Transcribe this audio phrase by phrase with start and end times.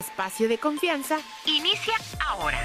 [0.00, 1.94] Espacio de confianza inicia
[2.24, 2.64] ahora.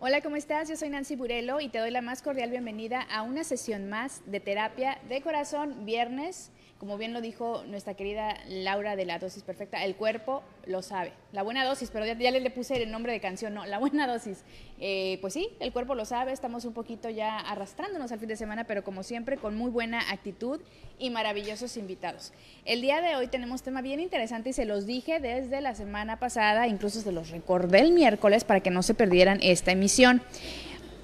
[0.00, 0.68] Hola, ¿cómo estás?
[0.68, 4.20] Yo soy Nancy Burelo y te doy la más cordial bienvenida a una sesión más
[4.26, 9.42] de terapia de corazón viernes como bien lo dijo nuestra querida Laura de la dosis
[9.42, 11.12] perfecta, el cuerpo lo sabe.
[11.32, 14.44] La buena dosis, pero ya, le, puse el nombre de canción, no, la buena dosis.
[14.78, 18.36] Eh, pues sí, el cuerpo lo sabe, estamos un poquito ya arrastrándonos al fin de
[18.36, 20.60] semana, pero como siempre con muy buena actitud
[21.00, 22.32] y maravillosos invitados.
[22.64, 26.20] El día de hoy tenemos tema bien interesante y se los dije desde la semana
[26.20, 30.22] pasada, incluso se los recordé el miércoles para que no se perdieran esta emisión.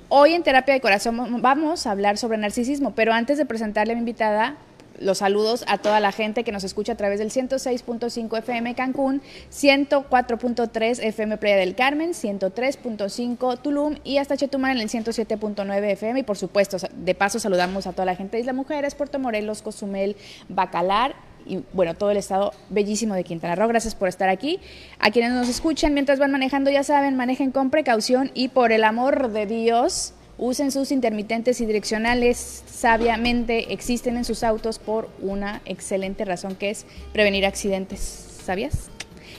[0.09, 3.97] Hoy en Terapia de Corazón vamos a hablar sobre narcisismo, pero antes de presentarle a
[3.97, 4.57] mi invitada,
[4.99, 9.23] los saludos a toda la gente que nos escucha a través del 106.5 FM Cancún,
[9.51, 16.21] 104.3 FM Playa del Carmen, 103.5 Tulum y hasta Chetumal en el 107.9 FM.
[16.21, 19.63] Y por supuesto, de paso saludamos a toda la gente de Isla Mujeres, Puerto Morelos,
[19.63, 20.17] Cozumel,
[20.49, 21.15] Bacalar
[21.47, 23.69] y bueno, todo el estado bellísimo de Quintana Roo.
[23.69, 24.61] Gracias por estar aquí.
[24.99, 28.85] A quienes nos escuchan mientras van manejando, ya saben, manejen con precaución y por el
[28.85, 35.63] amor de Dios Usen sus intermitentes y direccionales sabiamente, existen en sus autos por una
[35.65, 38.01] excelente razón que es prevenir accidentes,
[38.45, 38.91] ¿sabías?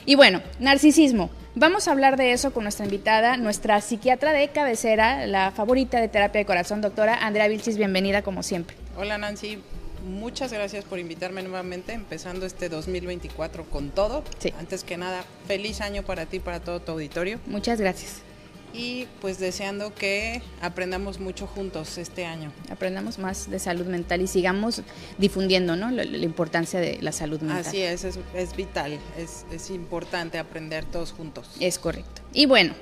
[0.06, 1.30] Y bueno, narcisismo.
[1.54, 6.08] Vamos a hablar de eso con nuestra invitada, nuestra psiquiatra de cabecera, la favorita de
[6.08, 8.76] terapia de corazón, doctora Andrea Vilchis, bienvenida como siempre.
[8.96, 9.58] Hola Nancy,
[10.06, 14.22] muchas gracias por invitarme nuevamente, empezando este 2024 con todo.
[14.38, 14.52] Sí.
[14.58, 17.38] Antes que nada, feliz año para ti, y para todo tu auditorio.
[17.46, 18.25] Muchas gracias
[18.72, 22.52] y pues deseando que aprendamos mucho juntos este año.
[22.70, 24.82] Aprendamos más de salud mental y sigamos
[25.18, 25.90] difundiendo ¿no?
[25.90, 27.64] la, importancia de la salud mental.
[27.66, 31.48] Así es, es, vital, es, es importante aprender todos juntos.
[31.60, 32.22] Es correcto.
[32.32, 32.74] Y bueno,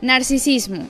[0.00, 0.86] narcisismo.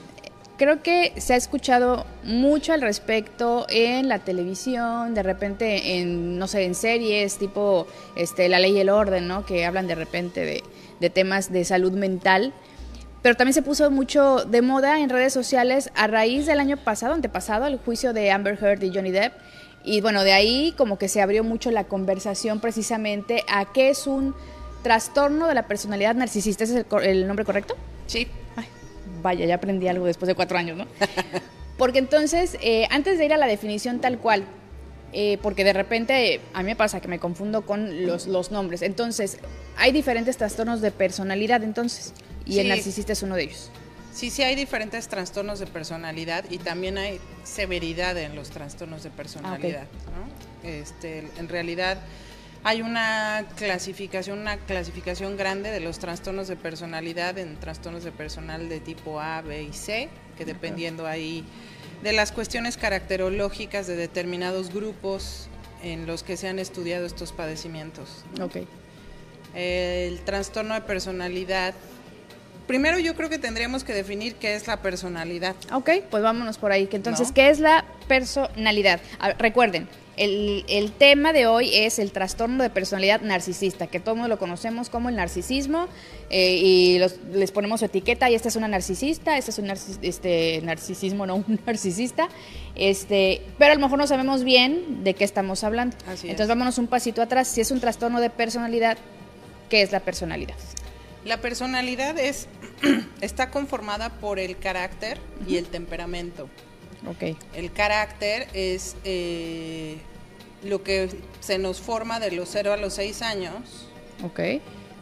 [0.57, 6.47] Creo que se ha escuchado mucho al respecto en la televisión, de repente en, no
[6.47, 9.45] sé, en series tipo este, La Ley y el Orden, ¿no?
[9.45, 10.63] Que hablan de repente de,
[11.01, 12.53] de temas de salud mental
[13.25, 17.15] pero también se puso mucho de moda en redes sociales a raíz del año pasado,
[17.15, 19.33] antepasado, el juicio de Amber Heard y Johnny Depp.
[19.83, 24.05] Y bueno, de ahí como que se abrió mucho la conversación precisamente a qué es
[24.05, 24.35] un
[24.83, 26.65] trastorno de la personalidad narcisista.
[26.65, 27.75] ¿Ese es el, nombre correcto?
[28.05, 28.27] Sí.
[29.23, 30.85] vaya, ya aprendí algo después de cuatro años, ¿no?
[31.79, 34.43] Porque entonces, eh, antes de ir a la definición tal cual,
[35.17, 38.81] eh, porque de repente a mí me pasa que me confundo con los, los nombres.
[38.81, 39.37] Entonces,
[39.77, 42.13] hay diferentes trastornos de personalidad, entonces
[42.45, 43.71] y el narcisista es uno de ellos.
[44.13, 49.09] Sí, sí hay diferentes trastornos de personalidad y también hay severidad en los trastornos de
[49.09, 49.87] personalidad.
[50.63, 51.97] Este, en realidad
[52.65, 58.67] hay una clasificación, una clasificación grande de los trastornos de personalidad en trastornos de personal
[58.67, 61.45] de tipo A, B y C, que dependiendo ahí
[62.03, 65.47] de las cuestiones caracterológicas de determinados grupos
[65.83, 68.23] en los que se han estudiado estos padecimientos.
[68.41, 68.67] Okay.
[69.53, 71.73] El trastorno de personalidad
[72.65, 75.55] primero yo creo que tendríamos que definir qué es la personalidad.
[75.71, 76.87] Ok, pues vámonos por ahí.
[76.91, 78.99] Entonces, ¿qué es la personalidad?
[79.37, 84.89] recuerden, el, tema de hoy es el trastorno de personalidad narcisista, que todos lo conocemos
[84.89, 85.87] como el narcisismo,
[86.29, 86.99] eh, y
[87.33, 89.71] les ponemos su etiqueta, y esta es una narcisista, este es un
[90.01, 92.29] este, narcisismo, no un narcisista,
[92.75, 95.97] este, pero a lo mejor no sabemos bien de qué estamos hablando.
[96.07, 98.97] Entonces vámonos un pasito atrás, si es un trastorno de personalidad,
[99.69, 100.55] ¿qué es la personalidad?
[101.25, 102.47] La personalidad es
[103.21, 106.49] está conformada por el carácter y el temperamento.
[107.07, 107.37] Okay.
[107.53, 109.97] El carácter es eh,
[110.63, 113.87] lo que se nos forma de los 0 a los 6 años.
[114.23, 114.61] Okay.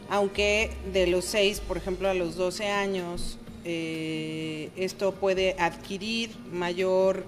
[0.10, 7.26] Aunque de los 6, por ejemplo, a los 12 años, eh, esto puede adquirir mayor,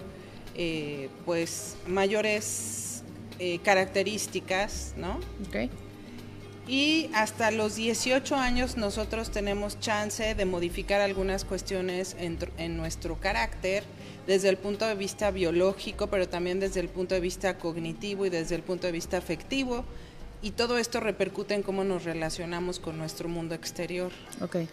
[0.56, 3.04] eh, pues, mayores
[3.64, 5.20] características, ¿no?
[5.50, 5.70] Okay
[6.68, 13.84] y hasta los 18 años nosotros tenemos chance de modificar algunas cuestiones en, nuestro carácter
[14.28, 18.30] desde el punto de vista biológico, pero también desde el punto de vista cognitivo y
[18.30, 19.86] desde el punto de vista afectivo.
[20.42, 24.12] Y todo esto repercute en cómo nos relacionamos con nuestro mundo exterior.
[24.42, 24.68] Okay.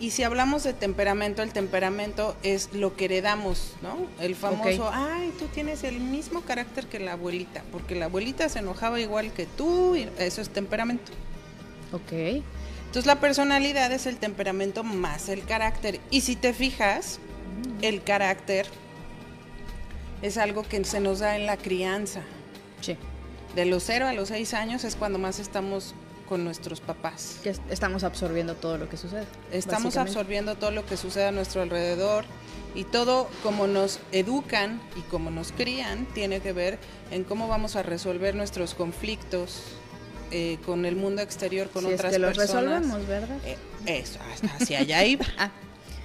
[0.00, 3.96] Y si hablamos de temperamento, el temperamento es lo que heredamos, ¿no?
[4.20, 8.60] El famoso, ay, tú tienes el mismo carácter que la abuelita, porque la abuelita se
[8.60, 11.10] enojaba igual que tú, y eso es temperamento.
[11.92, 12.12] Ok.
[12.12, 15.98] Entonces la personalidad es el temperamento más el carácter.
[16.10, 17.18] Y si te fijas,
[17.82, 18.66] el carácter
[20.22, 22.22] es algo que se nos da en la crianza.
[22.80, 22.96] Sí.
[23.54, 25.94] De los 0 a los 6 años es cuando más estamos
[26.28, 27.38] con nuestros papás.
[27.42, 29.26] Que estamos absorbiendo todo lo que sucede.
[29.50, 32.24] Estamos absorbiendo todo lo que sucede a nuestro alrededor
[32.74, 36.78] Y todo como nos educan y como nos crían tiene que ver
[37.10, 39.62] en cómo vamos a resolver nuestros conflictos
[40.30, 43.38] eh, con el mundo exterior, con otras es que los resolvemos, ¿verdad?
[43.46, 43.56] Eh,
[43.86, 45.24] eso, hasta hacia allá iba.
[45.38, 45.50] ah,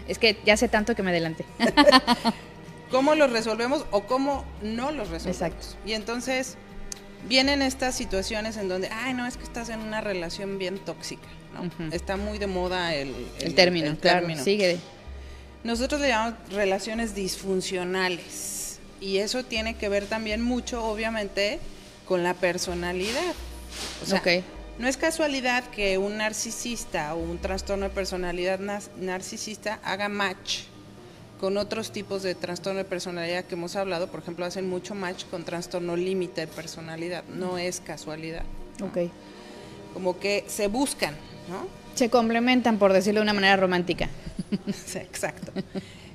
[0.08, 1.46] es que ya sé tanto que me adelanté.
[2.92, 5.42] ¿Cómo los resolvemos o cómo no los resolvemos?
[5.42, 5.68] Exacto.
[5.86, 6.58] Y entonces
[7.28, 11.28] vienen estas situaciones en donde, ay, no, es que estás en una relación bien tóxica,
[11.54, 11.92] ¿no?
[11.92, 14.44] Está muy de moda el, el, término, el claro, término.
[14.44, 14.78] sigue.
[15.64, 21.60] Nosotros le llamamos relaciones disfuncionales y eso tiene que ver también mucho, obviamente,
[22.06, 23.34] con la personalidad.
[24.02, 24.22] O sea,
[24.80, 28.60] no es casualidad que un narcisista o un trastorno de personalidad
[28.98, 30.62] narcisista haga match
[31.40, 35.26] con otros tipos de trastorno de personalidad que hemos hablado, por ejemplo, hacen mucho match
[35.26, 38.44] con trastorno límite de personalidad, no es casualidad.
[38.82, 39.12] Ok.
[39.94, 41.14] Como que se buscan,
[41.50, 41.68] ¿no?
[41.96, 44.10] Se complementan, por decirlo de una manera romántica.
[44.86, 45.52] sí, exacto.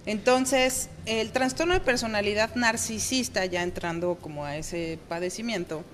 [0.06, 5.84] Entonces, el trastorno de personalidad narcisista, ya entrando como a ese padecimiento,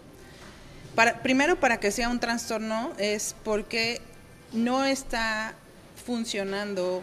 [0.95, 4.01] para, primero para que sea un trastorno es porque
[4.53, 5.55] no está
[6.05, 7.03] funcionando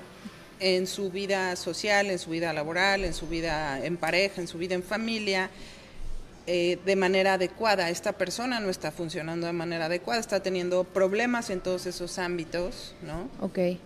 [0.60, 4.58] en su vida social, en su vida laboral, en su vida en pareja, en su
[4.58, 5.50] vida en familia,
[6.48, 7.90] eh, de manera adecuada.
[7.90, 12.96] Esta persona no está funcionando de manera adecuada, está teniendo problemas en todos esos ámbitos,
[13.02, 13.28] ¿no?
[13.46, 13.78] Ok.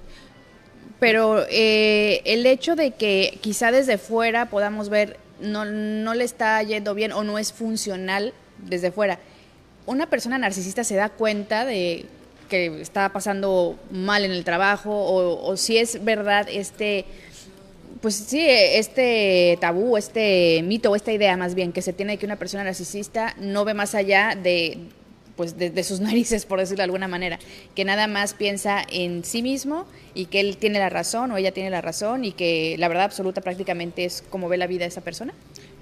[1.00, 6.62] Pero eh, el hecho de que quizá desde fuera podamos ver no, no le está
[6.64, 9.20] yendo bien o no es funcional desde fuera,
[9.86, 12.06] una persona narcisista se da cuenta de
[12.50, 17.06] que está pasando mal en el trabajo o, si es verdad este
[18.02, 22.18] pues sí, este tabú, este mito o esta idea más bien que se tiene de
[22.20, 24.78] que una persona narcisista no ve más allá de
[25.36, 27.40] pues de, sus narices, por decirlo de alguna manera,
[27.74, 31.52] que nada más piensa en sí mismo y que él tiene la razón o ella
[31.52, 35.02] tiene la razón y que la verdad absoluta prácticamente es como ve la vida esa
[35.02, 35.34] persona.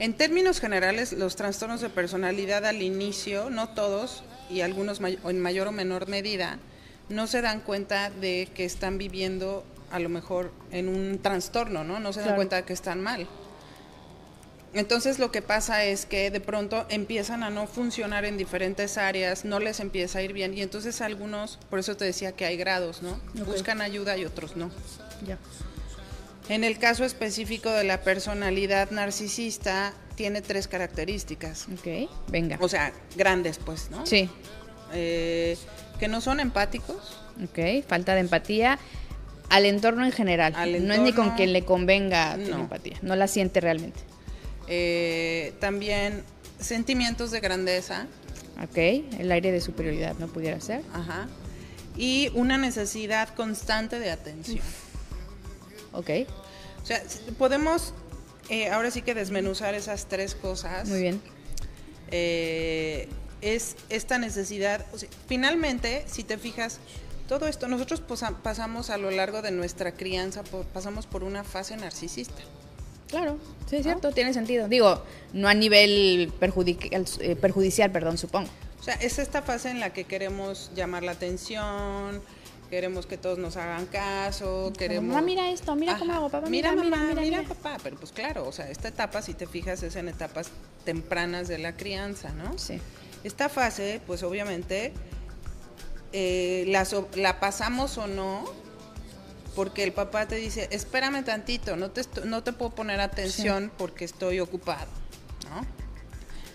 [0.04, 5.70] En términos generales, los trastornos de personalidad al inicio, no todos, y algunos en mayor
[5.70, 6.60] o menor medida,
[7.08, 12.02] no se dan cuenta de que están viviendo a lo mejor en un trastorno, ¿no?
[12.02, 13.30] No se dan cuenta de que están mal.
[14.74, 19.46] Entonces lo que pasa es que de pronto empiezan a no funcionar en diferentes áreas,
[19.46, 22.58] no les empieza a ir bien y entonces algunos, por eso te decía que hay
[22.58, 23.22] grados, ¿no?
[23.46, 24.70] Buscan ayuda y otros no.
[25.26, 25.38] Ya.
[26.50, 31.68] En el caso específico de la personalidad narcisista, tiene tres características.
[31.74, 32.58] Ok, venga.
[32.60, 34.06] O sea, grandes, pues, ¿no?
[34.06, 34.30] Sí.
[34.94, 35.58] Eh,
[36.00, 37.18] que no son empáticos.
[37.44, 38.78] Ok, falta de empatía
[39.50, 40.54] al entorno en general.
[40.86, 44.00] no es ni con quien le convenga tener empatía, no la siente realmente.
[44.68, 46.24] Eh, también
[46.60, 48.08] sentimientos de grandeza.
[48.64, 50.84] Ok, el aire de superioridad no pudiera ser.
[50.94, 51.28] Ajá.
[51.98, 54.64] Y una necesidad constante de atención.
[55.94, 56.10] Ok.
[56.82, 57.02] O sea,
[57.38, 57.94] podemos
[58.50, 60.90] eh, ahora sí que desmenuzar esas tres cosas.
[60.90, 61.22] Muy bien.
[62.12, 63.08] Eh,
[63.42, 64.86] es esta necesidad,
[65.28, 66.80] finalmente, si te fijas,
[67.28, 68.02] todo esto, nosotros
[68.42, 70.44] pasamos a lo largo de nuestra crianza,
[70.74, 72.42] pasamos por una fase narcisista.
[73.10, 73.38] Claro,
[73.70, 74.68] sí, es cierto, tiene sentido.
[74.68, 75.04] Digo,
[75.34, 78.50] no a nivel perjudicial, eh, perjudicial, perdón, supongo.
[78.80, 82.22] O sea, es esta fase en la que queremos llamar la atención,
[82.74, 85.14] queremos que todos nos hagan caso, queremos...
[85.14, 87.78] Mamá, mira esto, mira cómo hago, papá, mira, mira, mamá, mira, papá.
[87.84, 90.50] Pero pues claro, o sea, esta etapa, si te fijas, es en etapas
[90.84, 92.58] tempranas de la crianza, ¿no?
[92.58, 92.80] Sí.
[93.24, 94.92] Esta fase, pues obviamente,
[96.14, 98.44] eh, la, la, pasamos o no,
[99.56, 104.04] porque el papá te dice, espérame tantito, no te, no te puedo poner atención porque
[104.04, 104.88] estoy ocupado,
[105.52, 105.64] ¿no?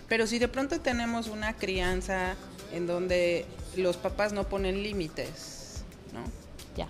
[0.09, 2.35] Pero si de pronto tenemos una crianza
[2.73, 3.45] en donde
[3.77, 5.58] los papás no ponen límites,
[6.13, 6.23] ¿no?
[6.75, 6.87] Ya.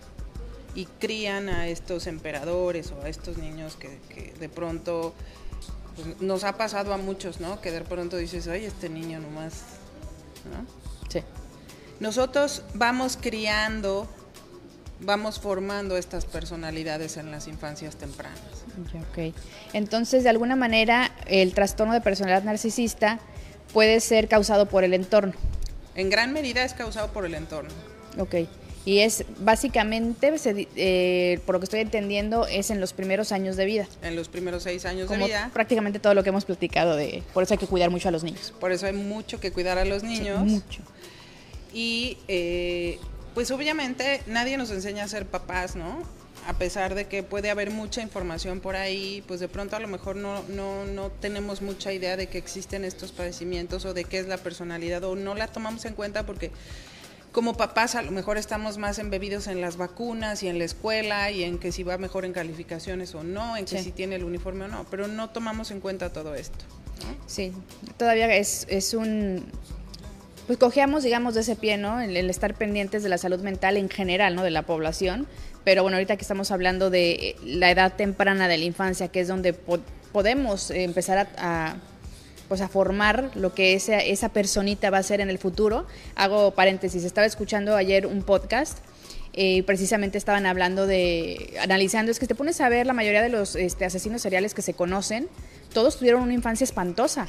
[0.75, 5.13] Y crían a estos emperadores o a estos niños que, que de pronto
[5.95, 7.59] pues, nos ha pasado a muchos, ¿no?
[7.61, 9.63] Que de pronto dices, oye, este niño nomás,
[10.51, 10.65] ¿no?
[11.09, 11.21] Sí.
[11.99, 14.07] Nosotros vamos criando,
[15.01, 18.39] vamos formando estas personalidades en las infancias tempranas.
[18.93, 19.35] ok.
[19.73, 23.19] Entonces, de alguna manera, el trastorno de personalidad narcisista
[23.73, 25.33] puede ser causado por el entorno.
[25.95, 27.71] En gran medida es causado por el entorno.
[28.17, 28.35] Ok.
[28.89, 30.33] Y es básicamente,
[30.75, 33.87] eh, por lo que estoy entendiendo, es en los primeros años de vida.
[34.01, 35.51] En los primeros seis años de vida.
[35.53, 38.23] Prácticamente todo lo que hemos platicado de, por eso hay que cuidar mucho a los
[38.23, 38.51] niños.
[38.59, 40.39] Por eso hay mucho que cuidar a los niños.
[40.39, 40.81] mucho.
[41.71, 42.97] Y eh,
[43.35, 46.01] pues obviamente nadie nos enseña a ser papás, ¿no?
[46.47, 49.87] A pesar de que puede haber mucha información por ahí, pues de pronto a lo
[49.87, 54.17] mejor no, no, no tenemos mucha idea de que existen estos padecimientos o de qué
[54.17, 56.49] es la personalidad o no la tomamos en cuenta porque
[57.31, 61.31] como papás a lo mejor estamos más embebidos en las vacunas y en la escuela
[61.31, 64.23] y en que si va mejor en calificaciones o no, en que si tiene el
[64.23, 66.65] uniforme o no, pero no tomamos en cuenta todo esto.
[67.27, 67.53] Sí,
[67.97, 69.45] todavía es, es un...
[70.47, 72.01] Pues cojeamos, digamos, de ese pie, ¿no?
[72.01, 74.43] El, el, estar pendientes de la salud mental en general, ¿no?
[74.43, 75.27] De la población.
[75.63, 79.27] Pero bueno, ahorita que estamos hablando de la edad temprana de la infancia, que es
[79.27, 79.77] donde po
[80.11, 81.75] podemos empezar a, a
[82.49, 85.85] pues a formar lo que esa, esa personita va a ser en el futuro.
[86.15, 88.79] Hago paréntesis, estaba escuchando ayer un podcast
[89.33, 93.29] eh, precisamente estaban hablando de, analizando, es que te pones a ver la mayoría de
[93.29, 95.27] los este, asesinos seriales que se conocen,
[95.71, 97.27] todos tuvieron una infancia espantosa,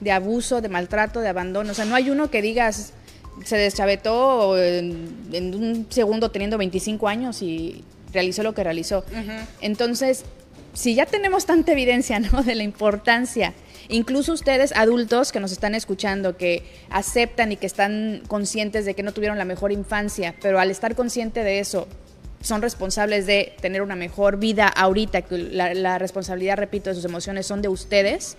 [0.00, 2.92] de abuso, de maltrato, de abandono, o sea, no hay uno que digas,
[3.44, 7.82] se deschavetó en, en un segundo teniendo 25 años y
[8.12, 8.98] realizó lo que realizó.
[9.10, 9.46] Uh -huh.
[9.62, 10.24] Entonces,
[10.74, 12.42] si ya tenemos tanta evidencia, ¿no?
[12.42, 13.54] De la importancia
[13.88, 19.02] Incluso ustedes, adultos que nos están escuchando, que aceptan y que están conscientes de que
[19.02, 21.86] no tuvieron la mejor infancia, pero al estar consciente de eso,
[22.40, 27.46] son responsables de tener una mejor vida ahorita, que la, responsabilidad, repito, de sus emociones
[27.46, 28.36] son de ustedes,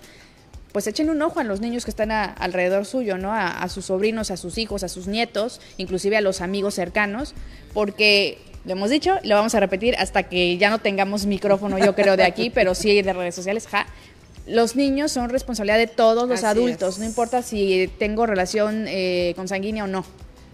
[0.72, 3.32] pues echen un ojo a los niños que están alrededor suyo, ¿no?
[3.32, 7.34] A, a, sus sobrinos, a sus hijos, a sus nietos, inclusive a los amigos cercanos,
[7.72, 11.94] porque lo hemos dicho, lo vamos a repetir hasta que ya no tengamos micrófono, yo
[11.94, 13.86] creo, de aquí, pero sí de redes sociales, ja,
[14.46, 16.98] los niños son responsabilidad de todos los Así adultos, es.
[17.00, 20.04] no importa si tengo relación eh, consanguínea o no.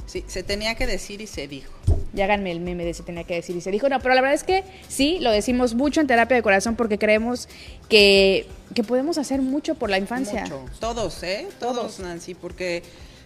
[0.07, 1.73] Sí, se tenía que decir y se dijo.
[2.13, 3.89] Ya háganme el meme de se tenía que decir y se dijo.
[3.89, 6.99] No, pero la verdad es que sí, lo decimos mucho en terapia de corazón porque
[6.99, 7.49] creemos
[7.89, 10.43] que, que podemos hacer mucho por la infancia.
[10.43, 10.65] Mucho.
[10.81, 11.47] Todos, ¿eh?
[11.61, 12.83] Todos, todos, Nancy, porque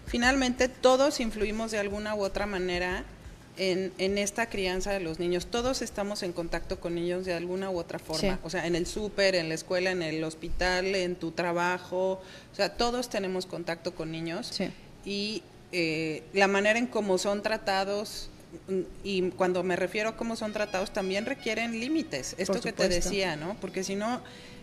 [0.06, 3.04] finalmente todos influimos de alguna u otra manera
[3.57, 5.47] en, en, esta crianza de los niños.
[5.47, 8.35] Todos estamos en contacto con niños de alguna u otra forma.
[8.35, 8.39] Sí.
[8.43, 12.21] O sea, en el súper, en la escuela, en el hospital, en tu trabajo.
[12.53, 14.49] O sea, todos tenemos contacto con niños.
[14.53, 14.71] Sí.
[15.05, 15.43] Y
[15.73, 18.29] eh, la manera en cómo son tratados,
[19.03, 22.35] y cuando me refiero a cómo son tratados, también requieren límites.
[22.39, 23.57] Esto que te decía, ¿no?
[23.61, 24.21] Porque si no,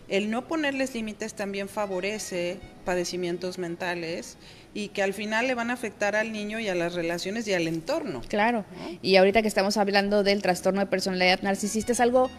[0.08, 4.36] el no ponerles límites también favorece padecimientos mentales
[4.74, 7.54] y que al final le van a afectar al niño y a las relaciones y
[7.54, 8.22] al entorno.
[8.28, 8.64] Claro.
[8.76, 8.98] ¿no?
[9.02, 12.30] Y ahorita que estamos hablando del trastorno de personalidad narcisista es algo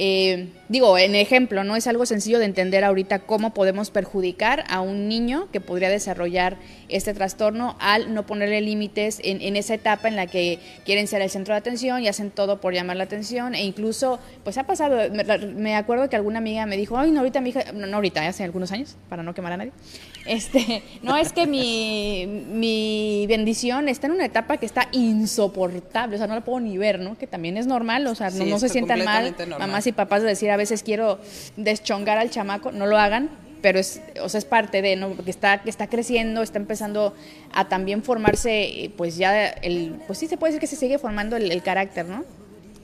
[0.00, 4.80] eh, digo, en ejemplo, no es algo sencillo de entender ahorita cómo podemos perjudicar a
[4.80, 6.56] un niño que podría desarrollar
[6.88, 11.20] este trastorno al no ponerle límites en, en, esa etapa en la que quieren ser
[11.20, 14.62] el centro de atención y hacen todo por llamar la atención e incluso, pues ha
[14.64, 17.88] pasado, me, me acuerdo que alguna amiga me dijo, ay, no, ahorita mi hija, no,
[17.88, 19.72] no ahorita, hace algunos años, para no quemar a nadie,
[20.26, 26.18] este, no es que mi, mi bendición está en una etapa que está insoportable, o
[26.18, 27.18] sea, no la puedo ni ver, ¿no?
[27.18, 29.58] Que también es normal, o sea, no, se sientan mal, normal.
[29.58, 31.18] mamás y papás de decir a veces quiero
[31.56, 33.30] deschongar al chamaco, no lo hagan,
[33.62, 35.10] pero es, o sea, es parte de, ¿no?
[35.10, 37.14] Porque está, está creciendo, está empezando
[37.52, 41.36] a también formarse, pues ya, el, pues sí se puede decir que se sigue formando
[41.36, 42.24] el carácter, ¿no?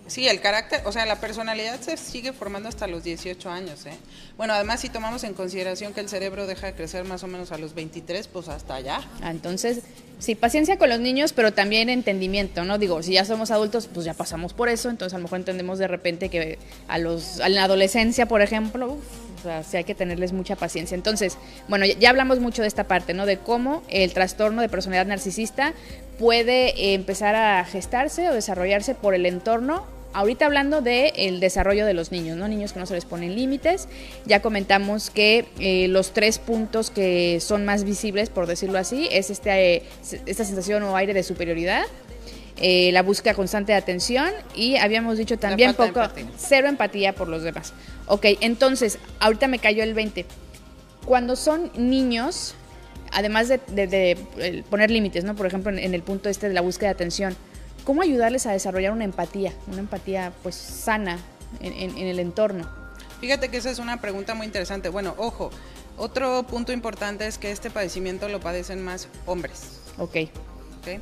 [0.06, 3.96] Sí, el carácter, o sea, la personalidad se sigue formando hasta los 18 años, ¿eh?
[4.36, 7.52] Bueno, además si tomamos en consideración que el cerebro deja de crecer más o menos
[7.52, 9.00] a los 23, pues hasta allá.
[9.22, 9.80] Ah, entonces,
[10.18, 12.76] sí, paciencia con los niños, pero también entendimiento, ¿no?
[12.76, 15.78] Digo, si ya somos adultos, pues ya pasamos por eso, entonces a lo mejor entendemos
[15.78, 18.98] de repente que a los, a la adolescencia, por ejemplo,
[19.44, 20.94] sea, hay que tenerles mucha paciencia.
[20.94, 23.26] Entonces, bueno, ya, ya hablamos mucho de esta parte, ¿no?
[23.26, 25.74] De cómo el trastorno de personalidad narcisista
[26.18, 29.84] puede eh, empezar a gestarse o desarrollarse por el entorno
[30.14, 32.48] ahorita hablando del de desarrollo de los niños, ¿no?
[32.48, 33.88] Niños que no se les ponen límites.
[34.24, 39.30] Ya comentamos que eh, los tres puntos que son más visibles, por decirlo así, es
[39.30, 39.82] este, eh,
[40.24, 41.84] esta sensación o aire de superioridad.
[42.58, 46.26] Eh, la búsqueda constante de atención y habíamos dicho también poco empatía.
[46.36, 47.72] cero empatía por los demás.
[48.06, 50.24] Ok, entonces, ahorita me cayó el 20.
[51.04, 52.54] Cuando son niños,
[53.10, 55.34] además de, de, de poner límites, ¿no?
[55.34, 57.36] Por ejemplo, en, en el punto este de la búsqueda de atención,
[57.84, 61.18] ¿Cómo ayudarles a desarrollar una empatía, una empatía pues sana
[61.60, 62.66] en, en, en, el entorno?
[63.20, 64.88] Fíjate que esa es una pregunta muy interesante.
[64.88, 65.50] Bueno, ojo,
[65.98, 69.80] otro punto importante es que este padecimiento lo padecen más hombres.
[69.98, 70.16] Ok.
[70.80, 71.00] okay.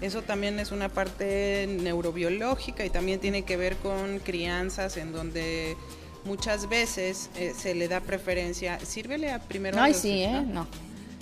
[0.00, 5.76] Eso también es una parte neurobiológica y también tiene que ver con crianzas en donde
[6.24, 8.78] muchas veces eh, se le da preferencia.
[8.80, 10.42] Sírvele a primero no, a los, sí, ¿eh?
[10.46, 10.66] No.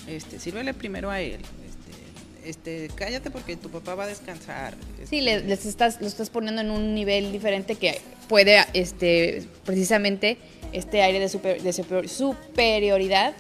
[0.09, 1.41] Este, sírvele primero a él
[2.45, 4.75] este, cállate porque tu papá va a descansar.
[4.95, 5.07] Este.
[5.07, 10.38] Sí, le, les estás, lo estás poniendo en un nivel diferente que puede, este, precisamente,
[10.73, 13.35] este aire de, super, de super, superioridad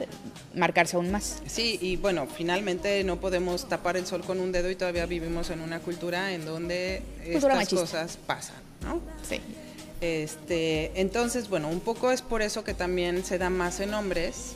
[0.54, 1.42] marcarse aún más.
[1.46, 5.50] Sí, y bueno, finalmente no podemos tapar el sol con un dedo y todavía vivimos
[5.50, 7.80] en una cultura en donde cultura estas machista.
[7.80, 9.00] cosas pasan, ¿no?
[9.28, 9.40] Sí.
[10.00, 14.54] Este, entonces, bueno, un poco es por eso que también se da más en hombres.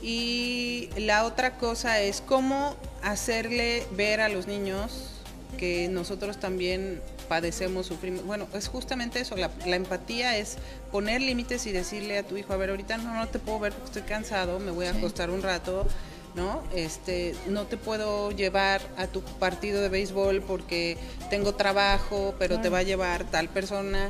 [0.00, 5.10] Y la otra cosa es cómo hacerle ver a los niños
[5.58, 8.24] que nosotros también padecemos, sufrimos.
[8.24, 10.56] Bueno, es justamente eso, la, empatía es
[10.90, 13.72] poner límites y decirle a tu hijo, a ver, ahorita no, no te puedo ver
[13.72, 15.86] porque estoy cansado, me voy a acostar un rato,
[16.34, 16.62] ¿no?
[16.74, 20.96] Este, no te puedo llevar a tu partido de béisbol porque
[21.30, 24.08] tengo trabajo, pero te va a llevar tal persona.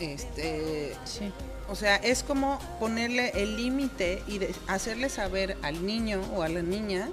[0.00, 1.32] Este, sí.
[1.68, 6.62] O sea, es como ponerle el límite y hacerle saber al niño o a la
[6.62, 7.08] niña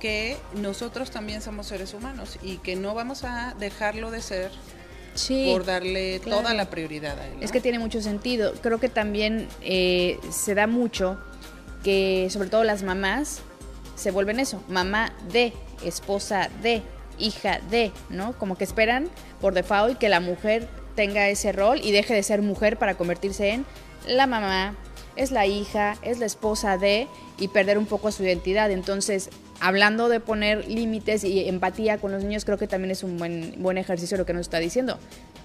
[0.00, 4.50] que nosotros también somos seres humanos y que no vamos a dejarlo de ser
[5.46, 7.34] por darle toda la prioridad a él.
[7.40, 8.52] Es que tiene mucho sentido.
[8.62, 11.18] Creo que también eh, se da mucho
[11.84, 13.42] que, sobre todo las mamás,
[13.96, 15.52] se vuelven eso, mamá de,
[15.84, 16.82] esposa de,
[17.18, 18.32] hija de, ¿no?
[18.38, 19.08] Como que esperan
[19.40, 23.50] por default que la mujer tenga ese rol y deje de ser mujer para convertirse
[23.50, 23.66] en
[24.06, 24.74] la mamá,
[25.16, 28.70] es la hija, es la esposa de y perder un poco su identidad.
[28.70, 33.18] Entonces, hablando de poner límites y empatía con los niños, creo que también es un
[33.18, 34.98] buen, buen ejercicio lo que nos está diciendo.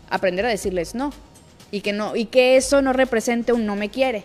[0.09, 1.11] Aprender a decirles no.
[1.71, 4.23] Y que, no, y que eso no represente un no me quiere.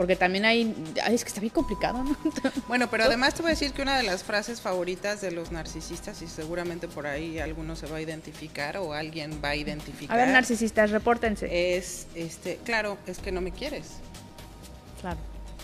[0.00, 0.74] Porque también hay,
[1.10, 2.16] es que está bien complicado, ¿no?
[2.68, 5.52] Bueno, pero además te voy a decir que una de las frases favoritas de los
[5.52, 10.18] narcisistas, y seguramente por ahí alguno se va a identificar o alguien va a identificar.
[10.18, 11.76] A ver, narcisistas, repórtense.
[11.76, 13.88] Es, este, claro, es que no me quieres.
[15.00, 15.18] Claro.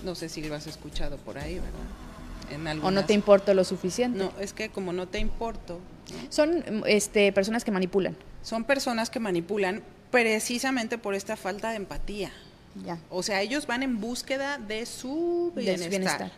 [0.05, 2.83] No sé si lo has escuchado por ahí, ¿verdad?
[2.83, 4.19] o no te importo lo suficiente.
[4.19, 5.81] No, es que como no te importo.
[6.29, 8.17] Son este, personas que manipulan.
[8.43, 12.31] Son personas que manipulan precisamente por esta falta de empatía.
[13.11, 16.33] O sea, ellos van en búsqueda de su bienestar.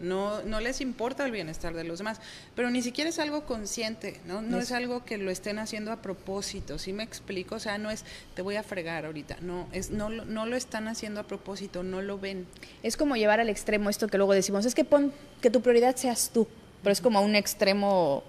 [0.00, 2.20] no, no les importa el bienestar de los demás,
[2.54, 4.42] pero ni siquiera es algo consciente, ¿no?
[4.42, 7.56] No es, algo que lo estén haciendo a propósito, ¿sí me explico?
[7.56, 10.88] O sea, no es te voy a fregar ahorita, no, es no, no lo están
[10.88, 12.46] haciendo a propósito, no lo ven.
[12.82, 15.96] Es como llevar al extremo esto que luego decimos, es que pon que tu prioridad
[15.96, 16.46] seas tú
[16.82, 18.24] pero es como un extremo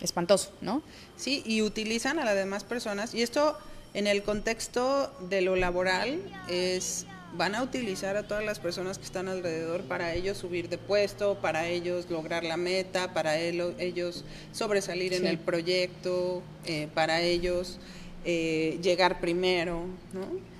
[0.00, 0.82] espantoso, ¿no?
[1.16, 3.58] Sí, y utilizan a las demás personas, y esto
[3.94, 9.04] en el contexto de lo laboral es van a utilizar a todas las personas que
[9.04, 15.12] están alrededor para ellos subir de puesto, para ellos lograr la meta, para ellos sobresalir
[15.12, 17.78] en el proyecto, eh, para ellos
[18.24, 20.58] eh, llegar primero, ¿no?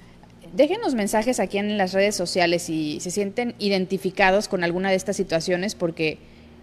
[0.53, 5.17] Déjenos mensajes aquí en las redes sociales si se sienten identificados con alguna de estas
[5.17, 6.19] situaciones, porque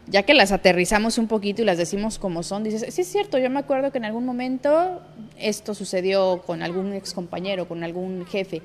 [0.07, 3.37] ya que las aterrizamos un poquito y las decimos como son, dices, sí es cierto,
[3.37, 5.01] yo me acuerdo que en algún momento
[5.37, 8.61] esto sucedió con algún ex compañero, con algún jefe.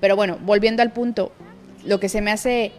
[0.00, 1.32] Pero bueno, volviendo al punto,
[1.84, 2.72] lo que se me hace,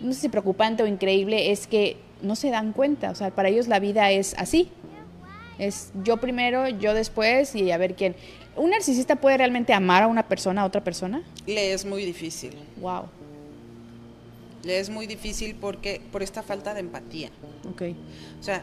[0.00, 3.48] no sé si preocupante o increíble, es que no se dan cuenta, o sea, para
[3.48, 4.70] ellos la vida es así.
[5.58, 8.16] Es yo primero, yo después y a ver quién.
[8.56, 11.22] ¿Un narcisista puede realmente amar a una persona, a otra persona?
[11.46, 12.54] Le es muy difícil.
[12.80, 13.04] Wow.
[14.62, 17.30] Le es muy difícil porque por esta falta de empatía.
[17.70, 17.82] Ok.
[18.38, 18.62] O sea,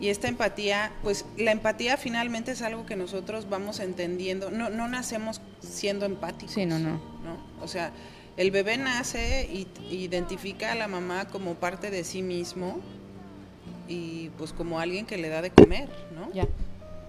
[0.00, 4.50] y esta empatía, pues la empatía finalmente es algo que nosotros vamos entendiendo.
[4.50, 6.54] No, no nacemos siendo empáticos.
[6.54, 6.92] Sí, no, no.
[6.92, 7.36] ¿no?
[7.60, 7.92] O sea,
[8.36, 12.80] el bebé nace y identifica a la mamá como parte de sí mismo
[13.88, 16.32] y pues como alguien que le da de comer, ¿no?
[16.32, 16.46] Ya.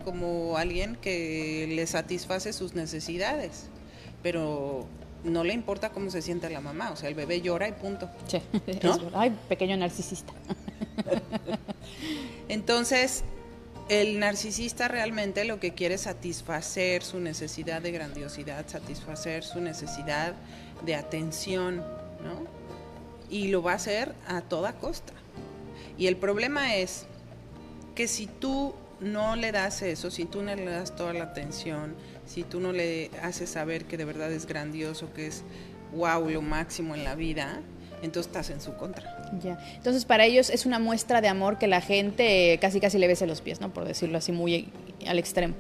[0.03, 3.69] Como alguien que le satisface sus necesidades.
[4.23, 4.87] Pero
[5.23, 8.09] no le importa cómo se siente la mamá, o sea, el bebé llora y punto.
[8.27, 8.41] Sí,
[9.13, 10.33] Ay, pequeño narcisista.
[12.49, 13.23] Entonces,
[13.89, 20.33] el narcisista realmente lo que quiere es satisfacer su necesidad de grandiosidad, satisfacer su necesidad
[20.85, 22.47] de atención, ¿no?
[23.29, 25.13] Y lo va a hacer a toda costa.
[25.97, 27.05] Y el problema es
[27.95, 31.95] que si tú no le das eso, si tú no le das toda la atención,
[32.29, 35.43] si tú no le haces saber que de verdad es grandioso, que es
[35.95, 37.59] wow, lo máximo en la vida,
[38.03, 39.03] entonces estás en su contra.
[39.43, 39.57] Ya.
[39.75, 43.25] Entonces para ellos es una muestra de amor que la gente casi casi le bese
[43.25, 43.73] los pies, ¿no?
[43.73, 44.69] Por decirlo así muy
[45.07, 45.55] al extremo.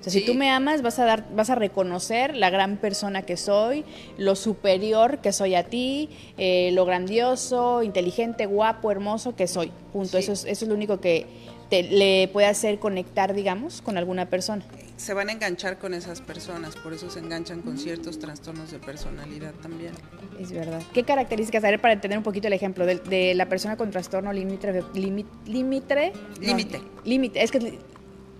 [0.00, 3.22] O sea, si tú me amas, vas a dar, vas a reconocer la gran persona
[3.22, 3.84] que soy,
[4.16, 9.72] lo superior que soy a ti, eh, lo grandioso, inteligente, guapo, hermoso que soy.
[9.92, 10.18] Punto.
[10.18, 11.26] Eso, es, eso es lo único que
[11.68, 14.64] te, le puede hacer conectar, digamos, con alguna persona.
[14.98, 18.80] Se van a enganchar con esas personas, por eso se enganchan con ciertos trastornos de
[18.80, 19.92] personalidad también.
[20.40, 20.82] Es verdad.
[20.92, 21.62] ¿Qué características?
[21.62, 24.82] Ver, para entender un poquito el ejemplo de, la persona con trastorno límite.
[24.94, 26.12] Límite.
[26.40, 26.80] Límite.
[27.04, 27.42] Límite.
[27.42, 27.78] Es que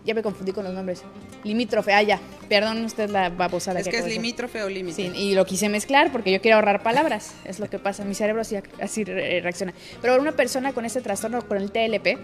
[0.05, 1.03] ya me confundí con los nombres.
[1.45, 2.19] Limítrofe, ah, ya.
[2.49, 3.79] Perdón usted la babosada.
[3.79, 4.97] Es que, es limítrofe o límite.
[4.97, 7.35] Sí, y lo quise mezclar porque yo quiero ahorrar palabras.
[7.45, 8.05] es lo que pasa.
[8.05, 9.75] Mi cerebro así, así reacciona.
[10.03, 12.19] Pero una persona con este trastorno, con el TLP,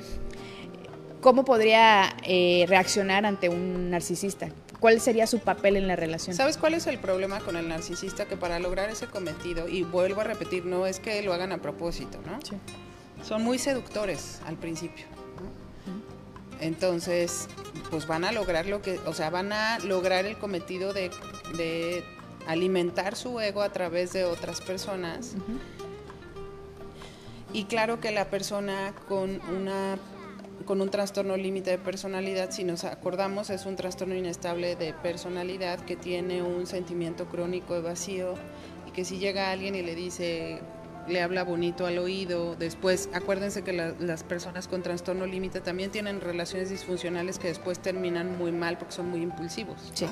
[1.25, 4.51] ¿cómo podría eh, reaccionar ante un narcisista?
[4.79, 6.37] ¿Cuál sería su papel en la relación?
[6.37, 8.27] ¿Sabes cuál es el problema con el narcisista?
[8.27, 11.63] Que para lograr ese cometido, y vuelvo a repetir, no es que lo hagan a
[11.63, 12.39] propósito, ¿no?
[12.43, 12.57] Sí.
[13.27, 15.07] Son muy seductores al principio.
[16.61, 17.49] Entonces,
[17.91, 21.11] pues van a lograr lo que, o sea, van a lograr el cometido de,
[21.57, 22.05] de
[22.47, 25.37] alimentar su ego a través de otras personas.
[27.55, 29.97] Y claro que la persona con una
[30.65, 35.81] con un trastorno límite de personalidad, si nos acordamos, es un trastorno inestable de personalidad
[35.81, 38.35] que tiene un sentimiento crónico de vacío
[38.87, 40.61] y que si llega alguien y le dice,
[41.07, 46.21] le habla bonito al oído, después, acuérdense que las personas con trastorno límite también tienen
[46.21, 49.91] relaciones disfuncionales que después terminan muy mal porque son muy impulsivos.
[49.93, 50.07] Sí.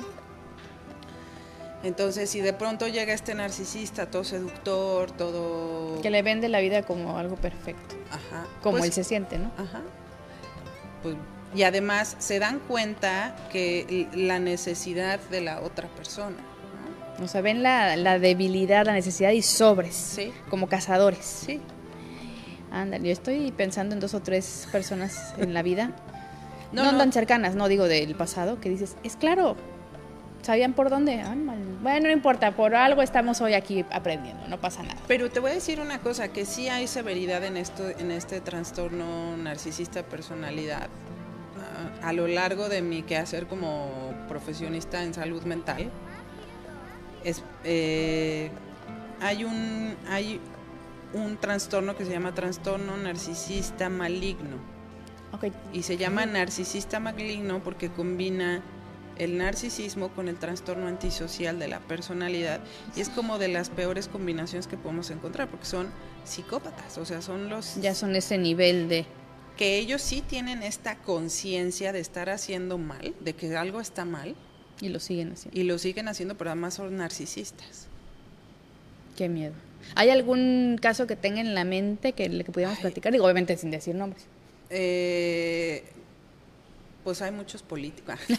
[1.83, 5.99] Entonces, si de pronto llega este narcisista, todo seductor, todo...
[6.01, 7.95] Que le vende la vida como algo perfecto.
[8.09, 8.45] Ajá.
[8.61, 9.51] Como Pues, él se siente, ¿no?
[9.57, 9.81] Ajá.
[11.03, 11.15] Pues,
[11.55, 16.37] y además se dan cuenta que la necesidad de la otra persona.
[17.19, 17.25] ¿no?
[17.25, 19.93] O sea, ven la, la debilidad, la necesidad y sobres.
[19.95, 20.33] Sí.
[20.49, 21.23] Como cazadores.
[21.45, 21.61] Sí.
[22.71, 25.91] Ándale, yo estoy pensando en dos o tres personas en la vida.
[26.71, 26.97] No, No, no.
[26.97, 29.55] tan cercanas, no digo del pasado, que dices, es claro,
[30.43, 31.21] sabían por dónde.
[31.21, 31.33] Ah.
[31.81, 34.95] Bueno, no importa, por algo estamos hoy aquí aprendiendo, no pasa nada.
[35.07, 38.41] Pero te voy a decir una cosa, que sí hay severidad en esto, en este
[38.41, 40.89] trastorno narcisista personalidad.
[42.01, 45.89] Ah, a lo largo de mi quehacer como profesionista en salud mental,
[47.23, 48.51] es, eh,
[49.21, 50.41] hay un hay
[51.13, 54.57] un trastorno que se llama trastorno narcisista maligno.
[55.31, 58.61] Ok, Y se llama narcisista maligno porque combina
[59.17, 62.61] el narcisismo con el trastorno antisocial de la personalidad
[62.95, 65.87] y es como de las peores combinaciones que podemos encontrar porque son
[66.23, 69.05] psicópatas, o sea, son los ya son ese nivel de...
[69.57, 74.35] que ellos sí tienen esta conciencia de estar haciendo mal, de que algo está mal
[74.81, 75.59] Y lo siguen haciendo.
[75.59, 77.87] y lo siguen haciendo, pero además son narcisistas.
[79.15, 79.53] Qué miedo.
[79.95, 82.83] ¿Hay algún caso que tenga en la mente que, que pudiéramos Ay.
[82.83, 83.11] platicar?
[83.11, 84.23] Digo, obviamente sin decir nombres.
[84.69, 85.92] Eh,
[87.03, 88.15] pues hay muchos políticos.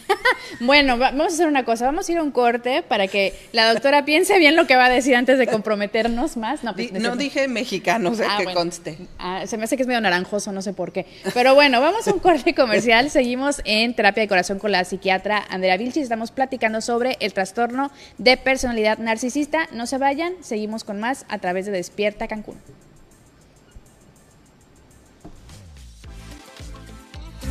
[0.61, 1.87] Bueno, va- vamos a hacer una cosa.
[1.87, 4.85] Vamos a ir a un corte para que la doctora piense bien lo que va
[4.87, 6.63] a decir antes de comprometernos más.
[6.63, 8.61] No, pues, Di- no dije mexicanos, eh, Ah, que bueno.
[8.61, 8.99] conste.
[9.19, 11.07] Ah, se me hace que es medio naranjoso, no sé por qué.
[11.33, 13.11] Pero bueno, vamos a un corte comercial.
[13.11, 16.05] Seguimos en terapia de corazón con la psiquiatra Andrea Vilchis.
[16.05, 19.69] Estamos platicando sobre el trastorno de personalidad narcisista.
[19.73, 22.59] No se vayan, seguimos con más a través de Despierta Cancún.